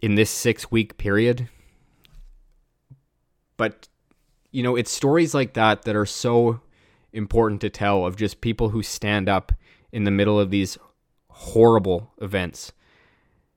[0.03, 1.49] in this six week period.
[3.57, 3.89] But
[4.51, 6.61] you know, it's stories like that that are so
[7.13, 9.53] important to tell of just people who stand up
[9.93, 10.77] in the middle of these
[11.31, 12.73] horrible events.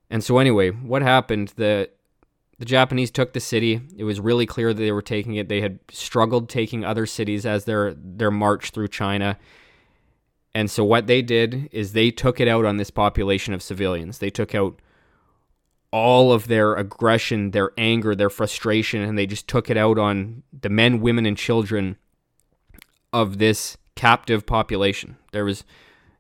[0.10, 1.54] And so anyway, what happened?
[1.56, 1.89] The
[2.60, 3.82] the Japanese took the city.
[3.96, 5.48] It was really clear that they were taking it.
[5.48, 9.38] They had struggled taking other cities as their their march through China.
[10.56, 14.17] And so what they did is they took it out on this population of civilians.
[14.17, 14.80] They took out
[15.91, 20.43] all of their aggression, their anger, their frustration, and they just took it out on
[20.60, 21.98] the men, women, and children
[23.13, 25.17] of this captive population.
[25.32, 25.63] There was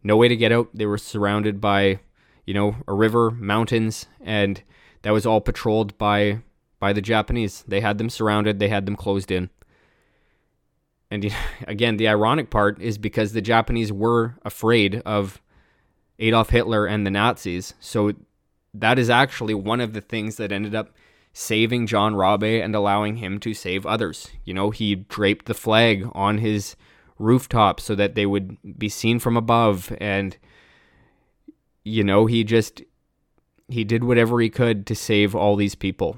[0.03, 0.69] no way to get out.
[0.73, 1.99] They were surrounded by,
[2.45, 4.61] you know, a river, mountains, and
[5.07, 6.41] that was all patrolled by
[6.81, 7.63] by the Japanese.
[7.65, 9.49] They had them surrounded, they had them closed in.
[11.09, 11.33] And
[11.65, 15.41] again, the ironic part is because the Japanese were afraid of
[16.19, 17.73] Adolf Hitler and the Nazis.
[17.79, 18.15] So
[18.73, 20.93] that is actually one of the things that ended up
[21.31, 24.31] saving John Rabe and allowing him to save others.
[24.43, 26.75] You know, he draped the flag on his
[27.17, 30.35] rooftop so that they would be seen from above and
[31.85, 32.81] you know, he just
[33.67, 36.17] he did whatever he could to save all these people.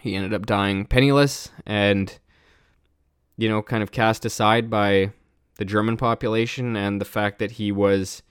[0.00, 2.18] He ended up dying penniless and
[3.38, 5.12] you know, kind of cast aside by
[5.54, 8.22] the German population and the fact that he was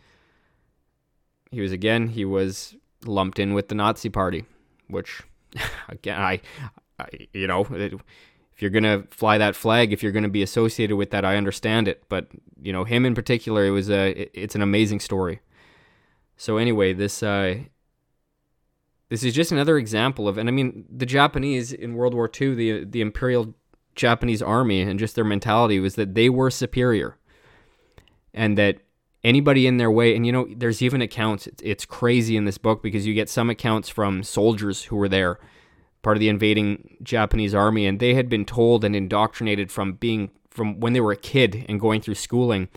[1.50, 4.44] he was again, he was lumped in with the Nazi Party,
[4.88, 5.22] which
[5.90, 6.42] again, I,
[7.00, 10.98] I you know, it, if you're gonna fly that flag, if you're gonna be associated
[10.98, 12.04] with that, I understand it.
[12.10, 12.28] But
[12.62, 15.40] you know, him in particular, it was a, it, it's an amazing story.
[16.36, 17.60] So anyway, this uh,
[19.10, 22.56] this is just another example of, and I mean, the Japanese in World War II,
[22.56, 23.54] the the Imperial
[23.96, 27.18] Japanese Army, and just their mentality was that they were superior,
[28.34, 28.80] and that
[29.24, 32.58] anybody in their way and you know there's even accounts it's, it's crazy in this
[32.58, 35.40] book because you get some accounts from soldiers who were there
[36.02, 40.30] part of the invading japanese army and they had been told and indoctrinated from being
[40.50, 42.70] from when they were a kid and going through schooling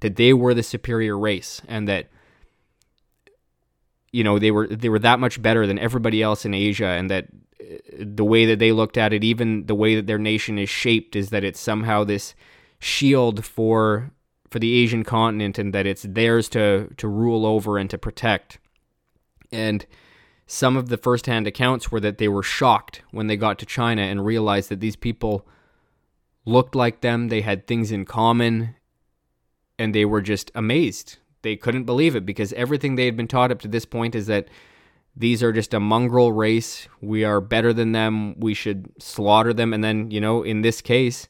[0.00, 2.08] that they were the superior race and that
[4.16, 7.10] you know they were they were that much better than everybody else in Asia and
[7.10, 7.26] that
[7.60, 7.64] uh,
[7.98, 11.14] the way that they looked at it even the way that their nation is shaped
[11.14, 12.34] is that it's somehow this
[12.78, 14.10] shield for
[14.48, 18.58] for the Asian continent and that it's theirs to to rule over and to protect.
[19.52, 19.84] And
[20.46, 24.02] some of the firsthand accounts were that they were shocked when they got to China
[24.02, 25.46] and realized that these people
[26.44, 28.76] looked like them, they had things in common,
[29.78, 31.18] and they were just amazed.
[31.46, 34.26] They couldn't believe it because everything they had been taught up to this point is
[34.26, 34.48] that
[35.14, 36.88] these are just a mongrel race.
[37.00, 38.34] We are better than them.
[38.40, 39.72] We should slaughter them.
[39.72, 41.28] And then, you know, in this case,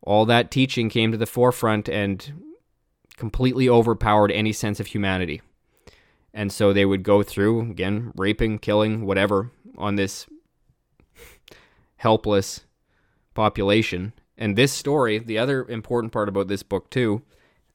[0.00, 2.44] all that teaching came to the forefront and
[3.16, 5.42] completely overpowered any sense of humanity.
[6.32, 10.28] And so they would go through, again, raping, killing, whatever, on this
[11.96, 12.60] helpless
[13.34, 14.12] population.
[14.38, 17.22] And this story, the other important part about this book, too,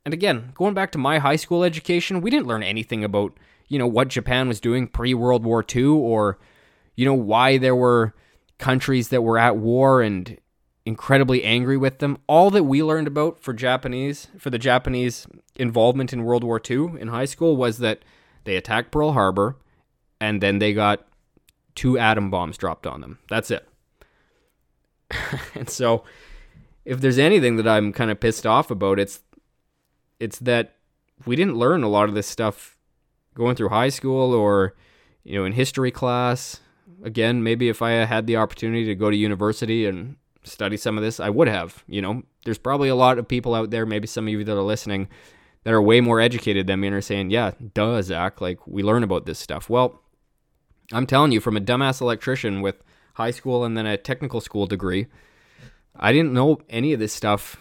[0.07, 3.37] and again, going back to my high school education, we didn't learn anything about,
[3.67, 6.39] you know, what Japan was doing pre World War II or,
[6.95, 8.15] you know, why there were
[8.57, 10.37] countries that were at war and
[10.85, 12.19] incredibly angry with them.
[12.25, 15.27] All that we learned about for Japanese, for the Japanese
[15.57, 17.99] involvement in World War II in high school was that
[18.45, 19.57] they attacked Pearl Harbor
[20.21, 21.05] and then they got
[21.75, 23.19] two atom bombs dropped on them.
[23.29, 23.67] That's it.
[25.53, 26.05] and so
[26.85, 29.19] if there's anything that I'm kind of pissed off about, it's
[30.19, 30.75] it's that
[31.25, 32.77] we didn't learn a lot of this stuff
[33.33, 34.75] going through high school or
[35.23, 36.59] you know in history class.
[37.03, 41.03] Again, maybe if I had the opportunity to go to university and study some of
[41.03, 41.83] this, I would have.
[41.87, 44.57] You know, there's probably a lot of people out there, maybe some of you that
[44.57, 45.07] are listening,
[45.63, 48.83] that are way more educated than me and are saying, yeah, duh, Zach, like we
[48.83, 49.69] learn about this stuff.
[49.69, 50.01] Well,
[50.91, 52.83] I'm telling you, from a dumbass electrician with
[53.15, 55.07] high school and then a technical school degree,
[55.95, 57.57] I didn't know any of this stuff.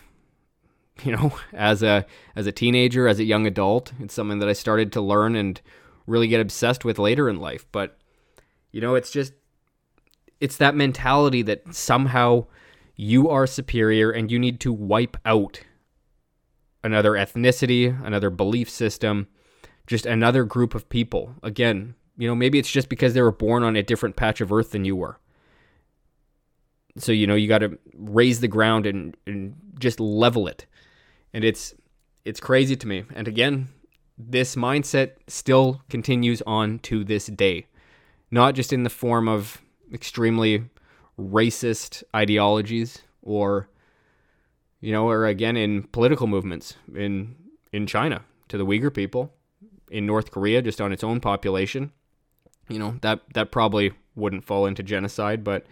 [1.03, 4.55] You know, as a as a teenager, as a young adult, it's something that I
[4.55, 5.61] started to learn and
[6.07, 7.67] really get obsessed with later in life.
[7.73, 7.99] But
[8.73, 9.33] you know, it's just
[10.41, 12.47] it's that mentality that somehow
[12.95, 15.61] you are superior and you need to wipe out
[16.83, 19.29] another ethnicity, another belief system,
[19.87, 21.35] just another group of people.
[21.43, 24.53] Again, you know, maybe it's just because they were born on a different patch of
[24.53, 25.19] earth than you were.
[26.97, 30.65] So, you know, you got to raze the ground and, and just level it.
[31.37, 31.75] And it's
[32.25, 33.05] it's crazy to me.
[33.15, 33.69] And again,
[34.17, 37.67] this mindset still continues on to this day.
[38.31, 39.61] Not just in the form of
[39.93, 40.71] extremely
[41.21, 43.69] racist ideologies or
[44.81, 47.37] you know, or again in political movements in
[47.71, 49.31] in China to the Uyghur people,
[49.91, 51.93] in North Korea just on its own population.
[52.71, 55.67] You know, that that probably wouldn't fall into genocide, but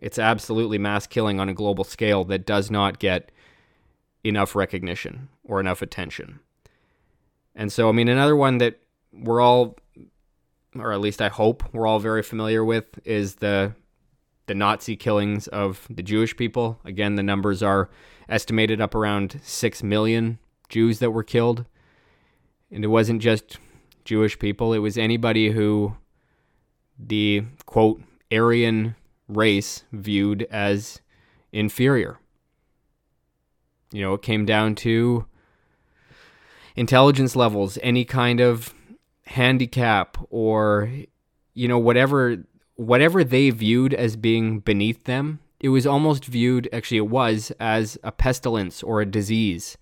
[0.00, 3.30] it's absolutely mass killing on a global scale that does not get
[4.24, 6.40] enough recognition or enough attention.
[7.54, 8.80] And so, I mean, another one that
[9.12, 9.76] we're all,
[10.74, 13.74] or at least I hope we're all very familiar with, is the
[14.46, 16.80] the Nazi killings of the Jewish people.
[16.84, 17.88] Again, the numbers are
[18.28, 20.38] estimated up around 6 million
[20.68, 21.64] Jews that were killed.
[22.70, 23.58] And it wasn't just
[24.04, 25.96] Jewish people, it was anybody who
[26.98, 28.96] the quote Aryan
[29.36, 31.00] race viewed as
[31.52, 32.18] inferior.
[33.92, 35.26] You know, it came down to
[36.76, 38.74] intelligence levels, any kind of
[39.26, 40.90] handicap or
[41.54, 42.44] you know whatever
[42.76, 47.98] whatever they viewed as being beneath them, it was almost viewed, actually, it was, as
[48.02, 49.76] a pestilence or a disease.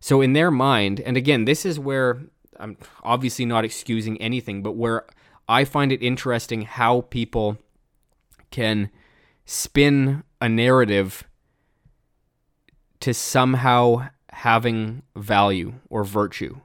[0.00, 2.22] So, in their mind, and again, this is where
[2.58, 5.04] I'm obviously not excusing anything, but where
[5.48, 7.58] I find it interesting how people
[8.56, 8.88] can
[9.44, 11.24] spin a narrative
[13.00, 16.58] to somehow having value or virtue.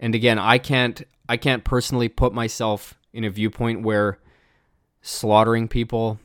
[0.00, 4.18] And again, I can't I can't personally put myself in a viewpoint where
[5.02, 6.18] slaughtering people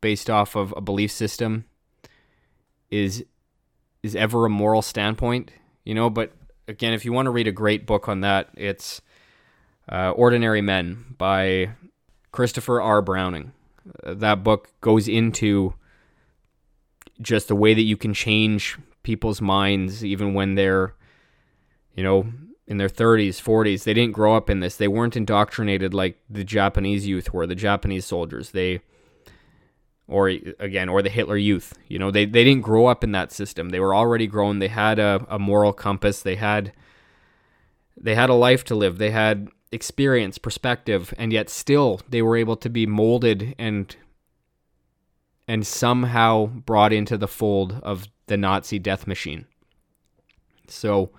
[0.00, 1.66] based off of a belief system
[2.90, 3.24] is
[4.02, 5.52] is ever a moral standpoint,
[5.84, 6.10] you know.
[6.10, 6.32] But
[6.66, 9.00] again, if you want to read a great book on that, it's
[9.88, 11.70] uh, Ordinary Men by
[12.32, 13.02] Christopher R.
[13.02, 13.52] Browning.
[14.04, 15.74] That book goes into
[17.20, 20.94] just the way that you can change people's minds, even when they're,
[21.94, 22.26] you know,
[22.66, 23.84] in their 30s, 40s.
[23.84, 24.76] They didn't grow up in this.
[24.76, 28.50] They weren't indoctrinated like the Japanese youth were, the Japanese soldiers.
[28.50, 28.80] They
[30.10, 31.78] or again, or the Hitler youth.
[31.86, 33.70] You know, they, they didn't grow up in that system.
[33.70, 34.58] They were already grown.
[34.58, 36.20] They had a, a moral compass.
[36.20, 36.72] They had
[37.96, 38.98] they had a life to live.
[38.98, 43.96] They had experience, perspective, and yet still they were able to be molded and
[45.46, 49.46] and somehow brought into the fold of the Nazi death machine.
[50.68, 51.10] So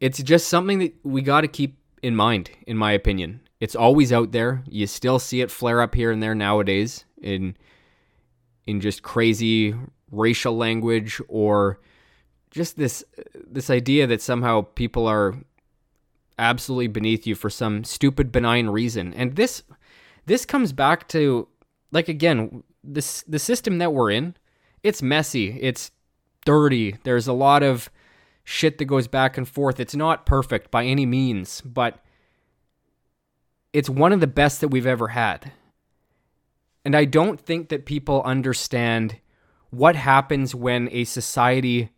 [0.00, 3.40] it's just something that we got to keep in mind, in my opinion.
[3.58, 4.62] It's always out there.
[4.68, 7.56] You still see it flare up here and there nowadays in
[8.66, 9.74] in just crazy
[10.10, 11.80] racial language or
[12.50, 13.02] just this
[13.34, 15.34] this idea that somehow people are
[16.38, 19.14] absolutely beneath you for some stupid benign reason.
[19.14, 19.62] And this
[20.26, 21.48] this comes back to
[21.92, 24.36] like again, this the system that we're in,
[24.82, 25.90] it's messy, it's
[26.44, 26.96] dirty.
[27.04, 27.90] There's a lot of
[28.44, 29.80] shit that goes back and forth.
[29.80, 32.04] It's not perfect by any means, but
[33.72, 35.52] it's one of the best that we've ever had.
[36.84, 39.18] And I don't think that people understand
[39.70, 41.90] what happens when a society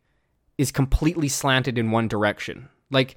[0.57, 2.69] is completely slanted in one direction.
[2.91, 3.17] Like,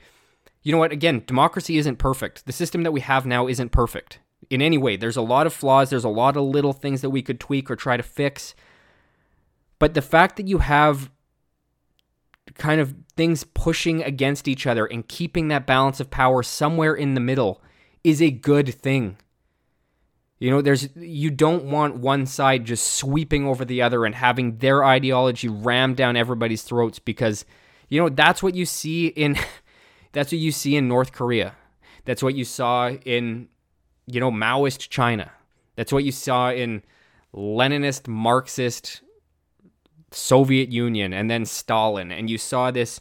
[0.62, 0.92] you know what?
[0.92, 2.46] Again, democracy isn't perfect.
[2.46, 4.98] The system that we have now isn't perfect in any way.
[4.98, 7.70] There's a lot of flaws, there's a lot of little things that we could tweak
[7.70, 8.56] or try to fix.
[9.78, 11.10] But the fact that you have
[12.56, 17.14] kind of things pushing against each other and keeping that balance of power somewhere in
[17.14, 17.62] the middle
[18.04, 19.18] is a good thing.
[20.40, 24.58] You know, there's you don't want one side just sweeping over the other and having
[24.58, 27.46] their ideology rammed down everybody's throats because
[27.90, 29.36] you know, that's what you see in
[30.12, 31.56] that's what you see in North Korea.
[32.06, 33.50] That's what you saw in
[34.10, 35.32] you know, Maoist China.
[35.76, 36.82] That's what you saw in
[37.34, 39.02] Leninist Marxist
[40.12, 43.00] Soviet Union and then Stalin, and you saw this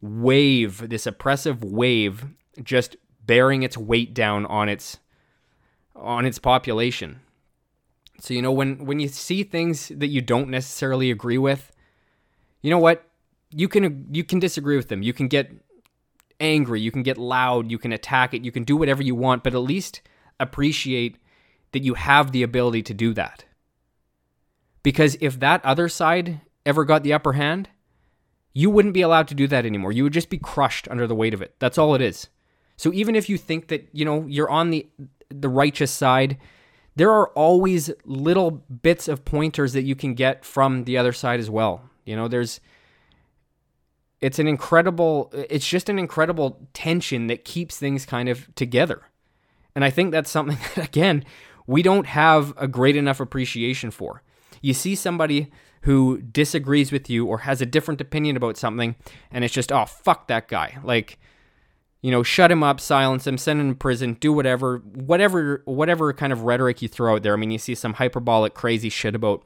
[0.00, 2.26] wave, this oppressive wave,
[2.62, 4.98] just bearing its weight down on its
[5.96, 7.20] on its population.
[8.20, 11.72] So you know when when you see things that you don't necessarily agree with,
[12.62, 13.04] you know what?
[13.50, 15.02] You can you can disagree with them.
[15.02, 15.50] You can get
[16.40, 19.42] angry, you can get loud, you can attack it, you can do whatever you want,
[19.42, 20.02] but at least
[20.38, 21.18] appreciate
[21.72, 23.44] that you have the ability to do that.
[24.82, 27.68] Because if that other side ever got the upper hand,
[28.52, 29.92] you wouldn't be allowed to do that anymore.
[29.92, 31.54] You would just be crushed under the weight of it.
[31.58, 32.28] That's all it is.
[32.76, 34.86] So even if you think that, you know, you're on the
[35.28, 36.38] the righteous side,
[36.94, 41.40] there are always little bits of pointers that you can get from the other side
[41.40, 41.82] as well.
[42.04, 42.60] You know, there's
[44.26, 49.02] it's an incredible it's just an incredible tension that keeps things kind of together.
[49.76, 51.24] And I think that's something that again,
[51.68, 54.24] we don't have a great enough appreciation for.
[54.60, 55.52] You see somebody
[55.82, 58.96] who disagrees with you or has a different opinion about something
[59.30, 60.78] and it's just oh fuck that guy.
[60.82, 61.20] Like
[62.02, 66.12] you know, shut him up, silence him, send him to prison, do whatever, whatever, whatever
[66.12, 67.32] kind of rhetoric you throw out there.
[67.32, 69.44] I mean, you see some hyperbolic, crazy shit about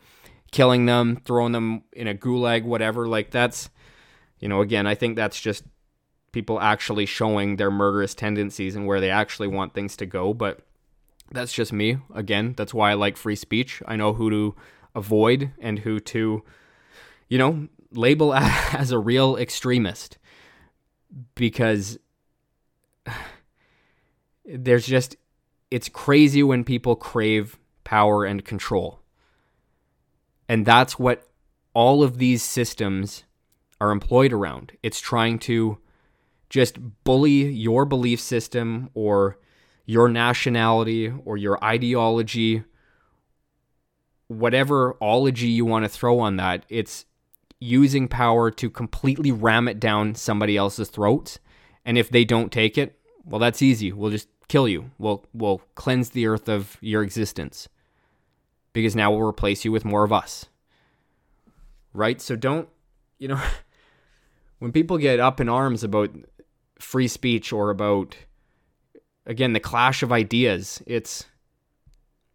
[0.53, 3.07] killing them, throwing them in a gulag, whatever.
[3.07, 3.71] Like that's,
[4.41, 5.65] you know, again, I think that's just
[6.33, 10.33] people actually showing their murderous tendencies and where they actually want things to go.
[10.35, 10.61] But
[11.31, 11.99] that's just me.
[12.15, 13.83] Again, that's why I like free speech.
[13.87, 14.55] I know who to
[14.95, 16.43] avoid and who to,
[17.29, 20.19] you know, label as a real extremist
[21.35, 21.99] because
[24.45, 25.17] there's just
[25.71, 29.01] it's crazy when people crave power and control.
[30.49, 31.29] And that's what
[31.75, 33.23] all of these systems
[33.81, 34.73] are employed around.
[34.83, 35.79] It's trying to
[36.49, 39.39] just bully your belief system or
[39.87, 42.65] your nationality or your ideology,
[44.29, 46.65] whatever ology you want to throw on that.
[46.69, 47.07] It's
[47.61, 51.39] using power to completely ram it down somebody else's throat.
[51.85, 53.91] and if they don't take it, well, that's easy.
[53.91, 54.91] We'll just kill you.
[54.99, 57.69] We'll we'll cleanse the earth of your existence.
[58.73, 60.47] Because now we'll replace you with more of us.
[61.93, 62.21] Right?
[62.21, 62.69] So don't,
[63.19, 63.41] you know,
[64.61, 66.11] when people get up in arms about
[66.79, 68.17] free speech or about
[69.27, 71.25] again the clash of ideas, it's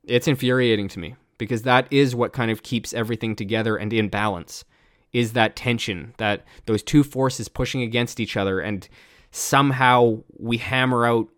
[0.04, 4.10] it's infuriating to me because that is what kind of keeps everything together and in
[4.10, 4.66] balance.
[5.14, 8.88] Is that tension, that those two forces pushing against each other and
[9.32, 11.30] somehow we hammer out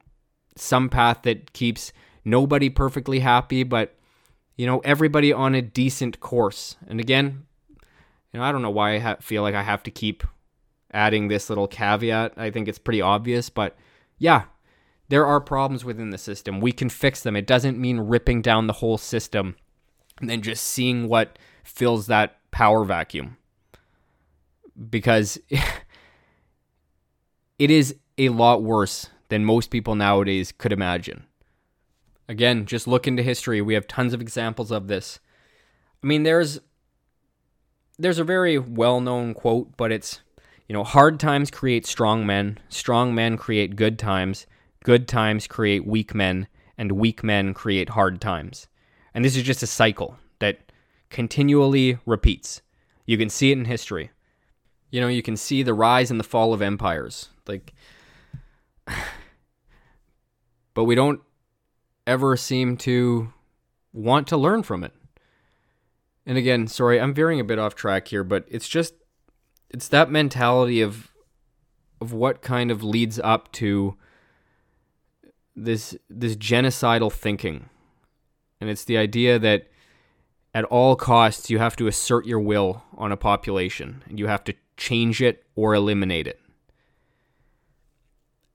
[0.55, 1.93] some path that keeps
[2.25, 3.95] nobody perfectly happy, but
[4.55, 6.77] you know everybody on a decent course.
[6.87, 7.45] And again,
[8.31, 10.23] you know I don't know why I ha- feel like I have to keep
[10.97, 12.33] adding this little caveat.
[12.35, 13.77] I think it's pretty obvious, but
[14.17, 14.45] yeah,
[15.09, 16.59] there are problems within the system.
[16.59, 17.35] We can fix them.
[17.35, 19.55] It doesn't mean ripping down the whole system
[20.19, 23.37] and then just seeing what fills that power vacuum.
[24.89, 25.37] Because
[27.59, 31.25] it is a lot worse than most people nowadays could imagine.
[32.27, 33.61] Again, just look into history.
[33.61, 35.19] We have tons of examples of this.
[36.03, 36.59] I mean, there's
[37.99, 40.21] there's a very well-known quote, but it's
[40.67, 44.45] you know, hard times create strong men, strong men create good times,
[44.83, 46.47] good times create weak men,
[46.77, 48.67] and weak men create hard times.
[49.13, 50.71] And this is just a cycle that
[51.09, 52.61] continually repeats.
[53.05, 54.11] You can see it in history.
[54.91, 57.29] You know, you can see the rise and the fall of empires.
[57.47, 57.73] Like,
[60.73, 61.21] but we don't
[62.05, 63.33] ever seem to
[63.93, 64.93] want to learn from it.
[66.25, 68.93] And again, sorry, I'm veering a bit off track here, but it's just
[69.69, 71.11] it's that mentality of
[71.99, 73.95] of what kind of leads up to
[75.55, 77.69] this this genocidal thinking.
[78.59, 79.67] And it's the idea that
[80.53, 84.43] at all costs you have to assert your will on a population and you have
[84.45, 86.39] to change it or eliminate it.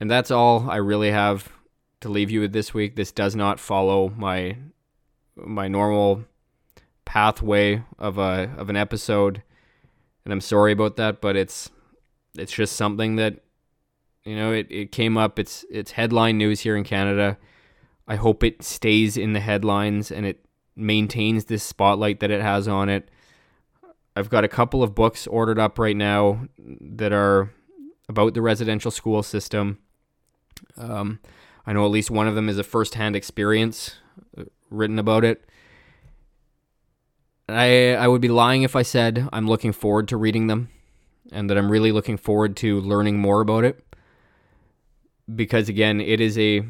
[0.00, 1.52] And that's all I really have
[2.00, 2.96] to leave you with this week.
[2.96, 4.56] This does not follow my
[5.36, 6.24] my normal
[7.04, 9.42] pathway of a of an episode.
[10.24, 11.70] And I'm sorry about that, but it's
[12.36, 13.42] it's just something that
[14.24, 15.38] you know, it, it came up.
[15.38, 17.38] It's it's headline news here in Canada.
[18.06, 20.44] I hope it stays in the headlines and it
[20.76, 23.08] maintains this spotlight that it has on it.
[24.14, 27.50] I've got a couple of books ordered up right now that are
[28.08, 29.78] about the residential school system.
[30.76, 31.20] Um,
[31.66, 33.96] I know at least one of them is a first-hand experience
[34.36, 35.48] uh, written about it.
[37.54, 40.68] I I would be lying if I said I'm looking forward to reading them
[41.30, 43.84] and that I'm really looking forward to learning more about it.
[45.34, 46.62] Because again, it is a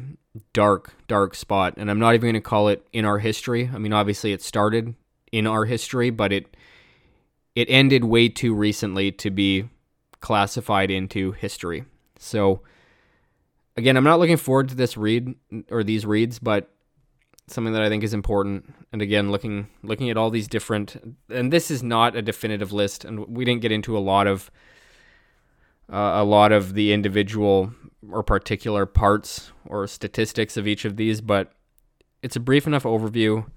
[0.53, 1.75] dark, dark spot.
[1.77, 3.69] And I'm not even going to call it in our history.
[3.73, 4.95] I mean, obviously it started
[5.31, 6.55] in our history, but it
[7.55, 9.69] it ended way too recently to be
[10.21, 11.85] classified into history.
[12.17, 12.61] So
[13.77, 15.35] again, I'm not looking forward to this read
[15.69, 16.69] or these reads, but
[17.47, 18.73] something that I think is important.
[18.93, 23.03] And again, looking looking at all these different, and this is not a definitive list,
[23.03, 24.51] and we didn't get into a lot of
[25.91, 27.73] uh, a lot of the individual
[28.11, 31.53] or particular parts or statistics of each of these, but
[32.21, 33.49] it's a brief enough overview.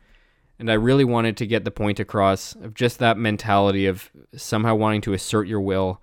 [0.59, 4.75] And I really wanted to get the point across of just that mentality of somehow
[4.75, 6.01] wanting to assert your will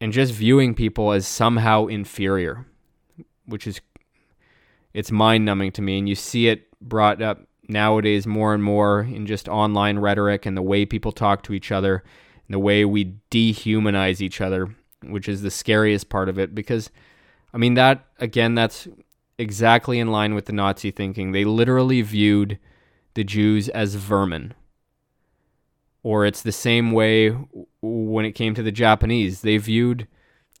[0.00, 2.66] and just viewing people as somehow inferior,
[3.46, 3.80] which is
[4.92, 5.98] it's mind numbing to me.
[5.98, 10.56] And you see it brought up nowadays more and more in just online rhetoric and
[10.56, 12.02] the way people talk to each other
[12.46, 16.54] and the way we dehumanize each other, which is the scariest part of it.
[16.54, 16.90] Because,
[17.54, 18.88] I mean, that, again, that's
[19.38, 21.32] exactly in line with the Nazi thinking.
[21.32, 22.58] They literally viewed
[23.14, 24.54] the Jews as vermin.
[26.02, 27.30] Or it's the same way
[27.80, 29.42] when it came to the Japanese.
[29.42, 30.08] They viewed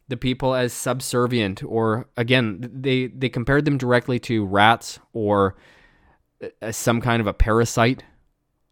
[0.08, 5.56] the people as subservient or again they they compared them directly to rats or
[6.60, 8.02] as some kind of a parasite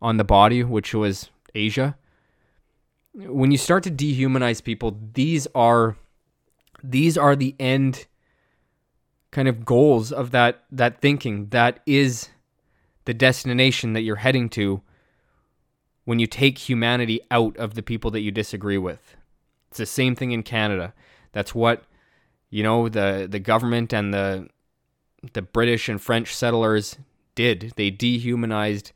[0.02, 1.96] on the body which was Asia.
[3.12, 5.96] When you start to dehumanize people these are
[6.82, 8.06] these are the end
[9.30, 11.48] kind of goals of that that thinking.
[11.48, 12.28] That is
[13.04, 14.82] the destination that you're heading to
[16.04, 19.16] when you take humanity out of the people that you disagree with.
[19.68, 20.94] It's the same thing in Canada.
[21.32, 21.84] That's what
[22.50, 24.48] you know the the government and the
[25.32, 26.96] the British and French settlers
[27.34, 27.72] did.
[27.76, 28.92] They dehumanized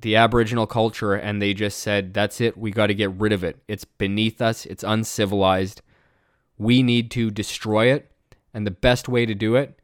[0.00, 3.42] the Aboriginal culture and they just said, that's it, we got to get rid of
[3.42, 3.58] it.
[3.66, 5.80] It's beneath us, it's uncivilized.
[6.58, 8.10] We need to destroy it.
[8.52, 9.80] And the best way to do it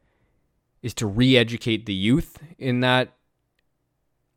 [0.81, 3.13] is to re educate the youth in that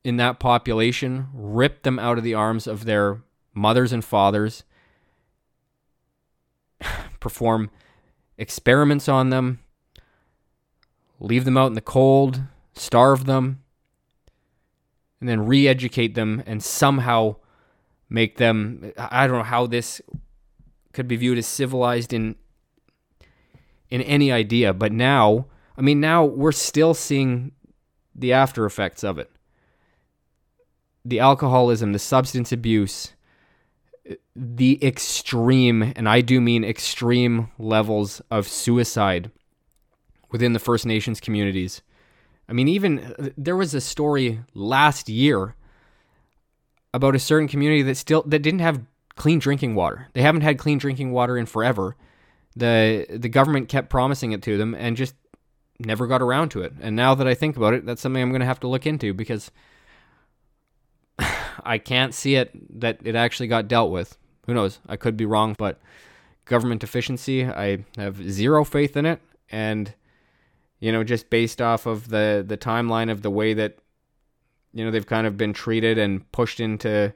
[0.02, 3.22] in that population, rip them out of the arms of their
[3.54, 4.64] mothers and fathers,
[7.20, 7.70] perform
[8.36, 9.60] experiments on them,
[11.20, 12.42] leave them out in the cold,
[12.74, 13.62] starve them,
[15.20, 17.36] and then re educate them and somehow
[18.08, 18.92] make them.
[18.98, 20.00] I don't know how this
[20.92, 22.36] could be viewed as civilized in
[23.90, 25.46] in any idea but now
[25.76, 27.52] i mean now we're still seeing
[28.14, 29.30] the after effects of it
[31.04, 33.14] the alcoholism the substance abuse
[34.36, 39.30] the extreme, and I do mean extreme levels of suicide
[40.30, 41.82] within the First Nations communities.
[42.48, 45.54] I mean, even uh, there was a story last year
[46.92, 48.82] about a certain community that still that didn't have
[49.16, 50.08] clean drinking water.
[50.12, 51.96] They haven't had clean drinking water in forever.
[52.56, 55.14] The the government kept promising it to them and just
[55.78, 56.72] never got around to it.
[56.80, 58.86] And now that I think about it, that's something I'm going to have to look
[58.86, 59.50] into because
[61.64, 64.16] I can't see it that it actually got dealt with.
[64.46, 64.78] Who knows?
[64.88, 65.80] I could be wrong, but
[66.44, 69.20] government efficiency, I have zero faith in it.
[69.50, 69.94] And,
[70.84, 73.78] you know, just based off of the, the timeline of the way that,
[74.74, 77.14] you know, they've kind of been treated and pushed into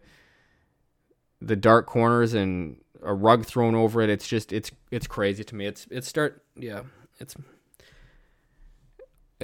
[1.42, 4.08] the dark corners and a rug thrown over it.
[4.08, 5.66] It's just, it's, it's crazy to me.
[5.66, 6.80] It's, it's start, yeah,
[7.20, 7.36] it's,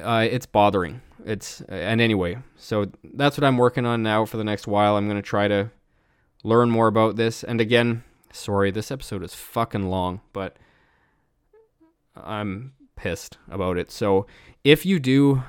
[0.02, 1.02] uh, it's bothering.
[1.26, 4.96] It's and anyway, so that's what I'm working on now for the next while.
[4.96, 5.70] I'm gonna try to
[6.42, 7.44] learn more about this.
[7.44, 10.56] And again, sorry, this episode is fucking long, but
[12.16, 13.90] I'm pissed about it.
[13.90, 14.26] So
[14.62, 15.42] if you do,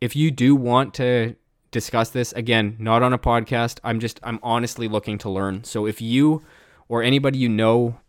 [0.00, 1.36] if you do want to
[1.70, 5.64] discuss this again, not on a podcast, I'm just I'm honestly looking to learn.
[5.64, 6.42] So if you
[6.88, 8.00] or anybody you know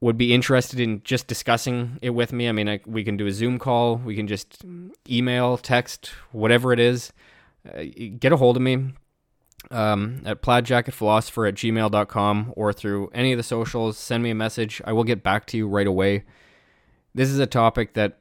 [0.00, 3.26] would be interested in just discussing it with me, I mean, I, we can do
[3.26, 4.62] a Zoom call, we can just
[5.08, 7.12] email, text, whatever it is.
[7.72, 7.84] Uh,
[8.18, 8.94] get a hold of me
[9.70, 13.96] um, at plaidjacketphilosopher at gmail.com or through any of the socials.
[13.96, 14.82] Send me a message.
[14.84, 16.24] I will get back to you right away.
[17.14, 18.18] This is a topic that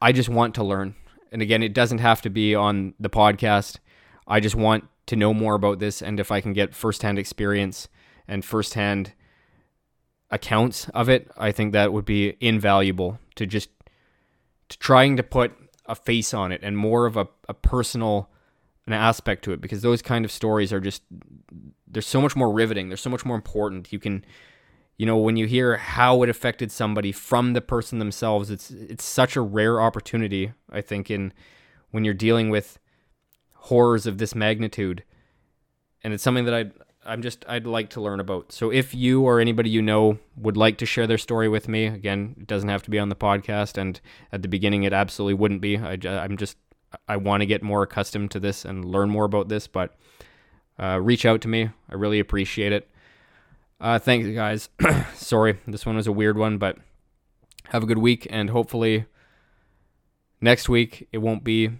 [0.00, 0.94] I just want to learn.
[1.32, 3.78] And again, it doesn't have to be on the podcast.
[4.26, 6.00] I just want to know more about this.
[6.02, 7.88] And if I can get firsthand experience
[8.28, 9.12] and firsthand
[10.30, 13.70] accounts of it, I think that would be invaluable to just
[14.68, 15.52] to trying to put
[15.86, 18.30] a face on it and more of a, a personal
[18.86, 21.02] an aspect to it because those kind of stories are just
[21.86, 24.24] they're so much more riveting they're so much more important you can
[25.00, 29.04] you know when you hear how it affected somebody from the person themselves it's it's
[29.04, 31.32] such a rare opportunity i think in
[31.90, 32.78] when you're dealing with
[33.54, 35.02] horrors of this magnitude
[36.04, 36.70] and it's something that i
[37.02, 38.52] I'm just I'd like to learn about.
[38.52, 41.86] So if you or anybody you know would like to share their story with me,
[41.86, 43.78] again, it doesn't have to be on the podcast.
[43.78, 43.98] And
[44.30, 45.78] at the beginning, it absolutely wouldn't be.
[45.78, 46.58] I, I'm just
[47.08, 49.66] I want to get more accustomed to this and learn more about this.
[49.66, 49.96] But
[50.78, 51.70] uh, reach out to me.
[51.88, 52.90] I really appreciate it.
[53.80, 54.68] Uh, thanks, guys.
[55.14, 56.76] Sorry, this one was a weird one, but
[57.68, 59.06] have a good week and hopefully
[60.40, 61.70] next week it won't be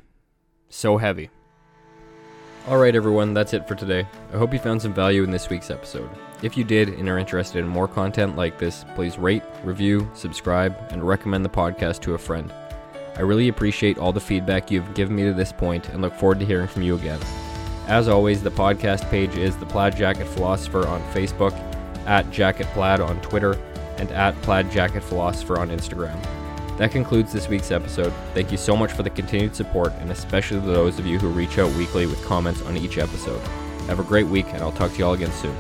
[0.69, 1.31] so heavy.
[2.69, 4.07] Alright, everyone, that's it for today.
[4.33, 6.09] I hope you found some value in this week's episode.
[6.43, 10.77] If you did and are interested in more content like this, please rate, review, subscribe,
[10.91, 12.53] and recommend the podcast to a friend.
[13.17, 16.39] I really appreciate all the feedback you've given me to this point and look forward
[16.41, 17.19] to hearing from you again.
[17.89, 21.70] As always, the podcast page is The Plaid Jacket Philosopher on Facebook,
[22.07, 23.59] at Jacket Plaid on Twitter,
[23.99, 26.19] and at Plaid Jacket Philosopher on Instagram.
[26.79, 28.13] That concludes this week's episode.
[28.33, 31.29] Thank you so much for the continued support, and especially to those of you who
[31.29, 33.41] reach out weekly with comments on each episode.
[33.87, 35.57] Have a great week, and I'll talk to you all again soon.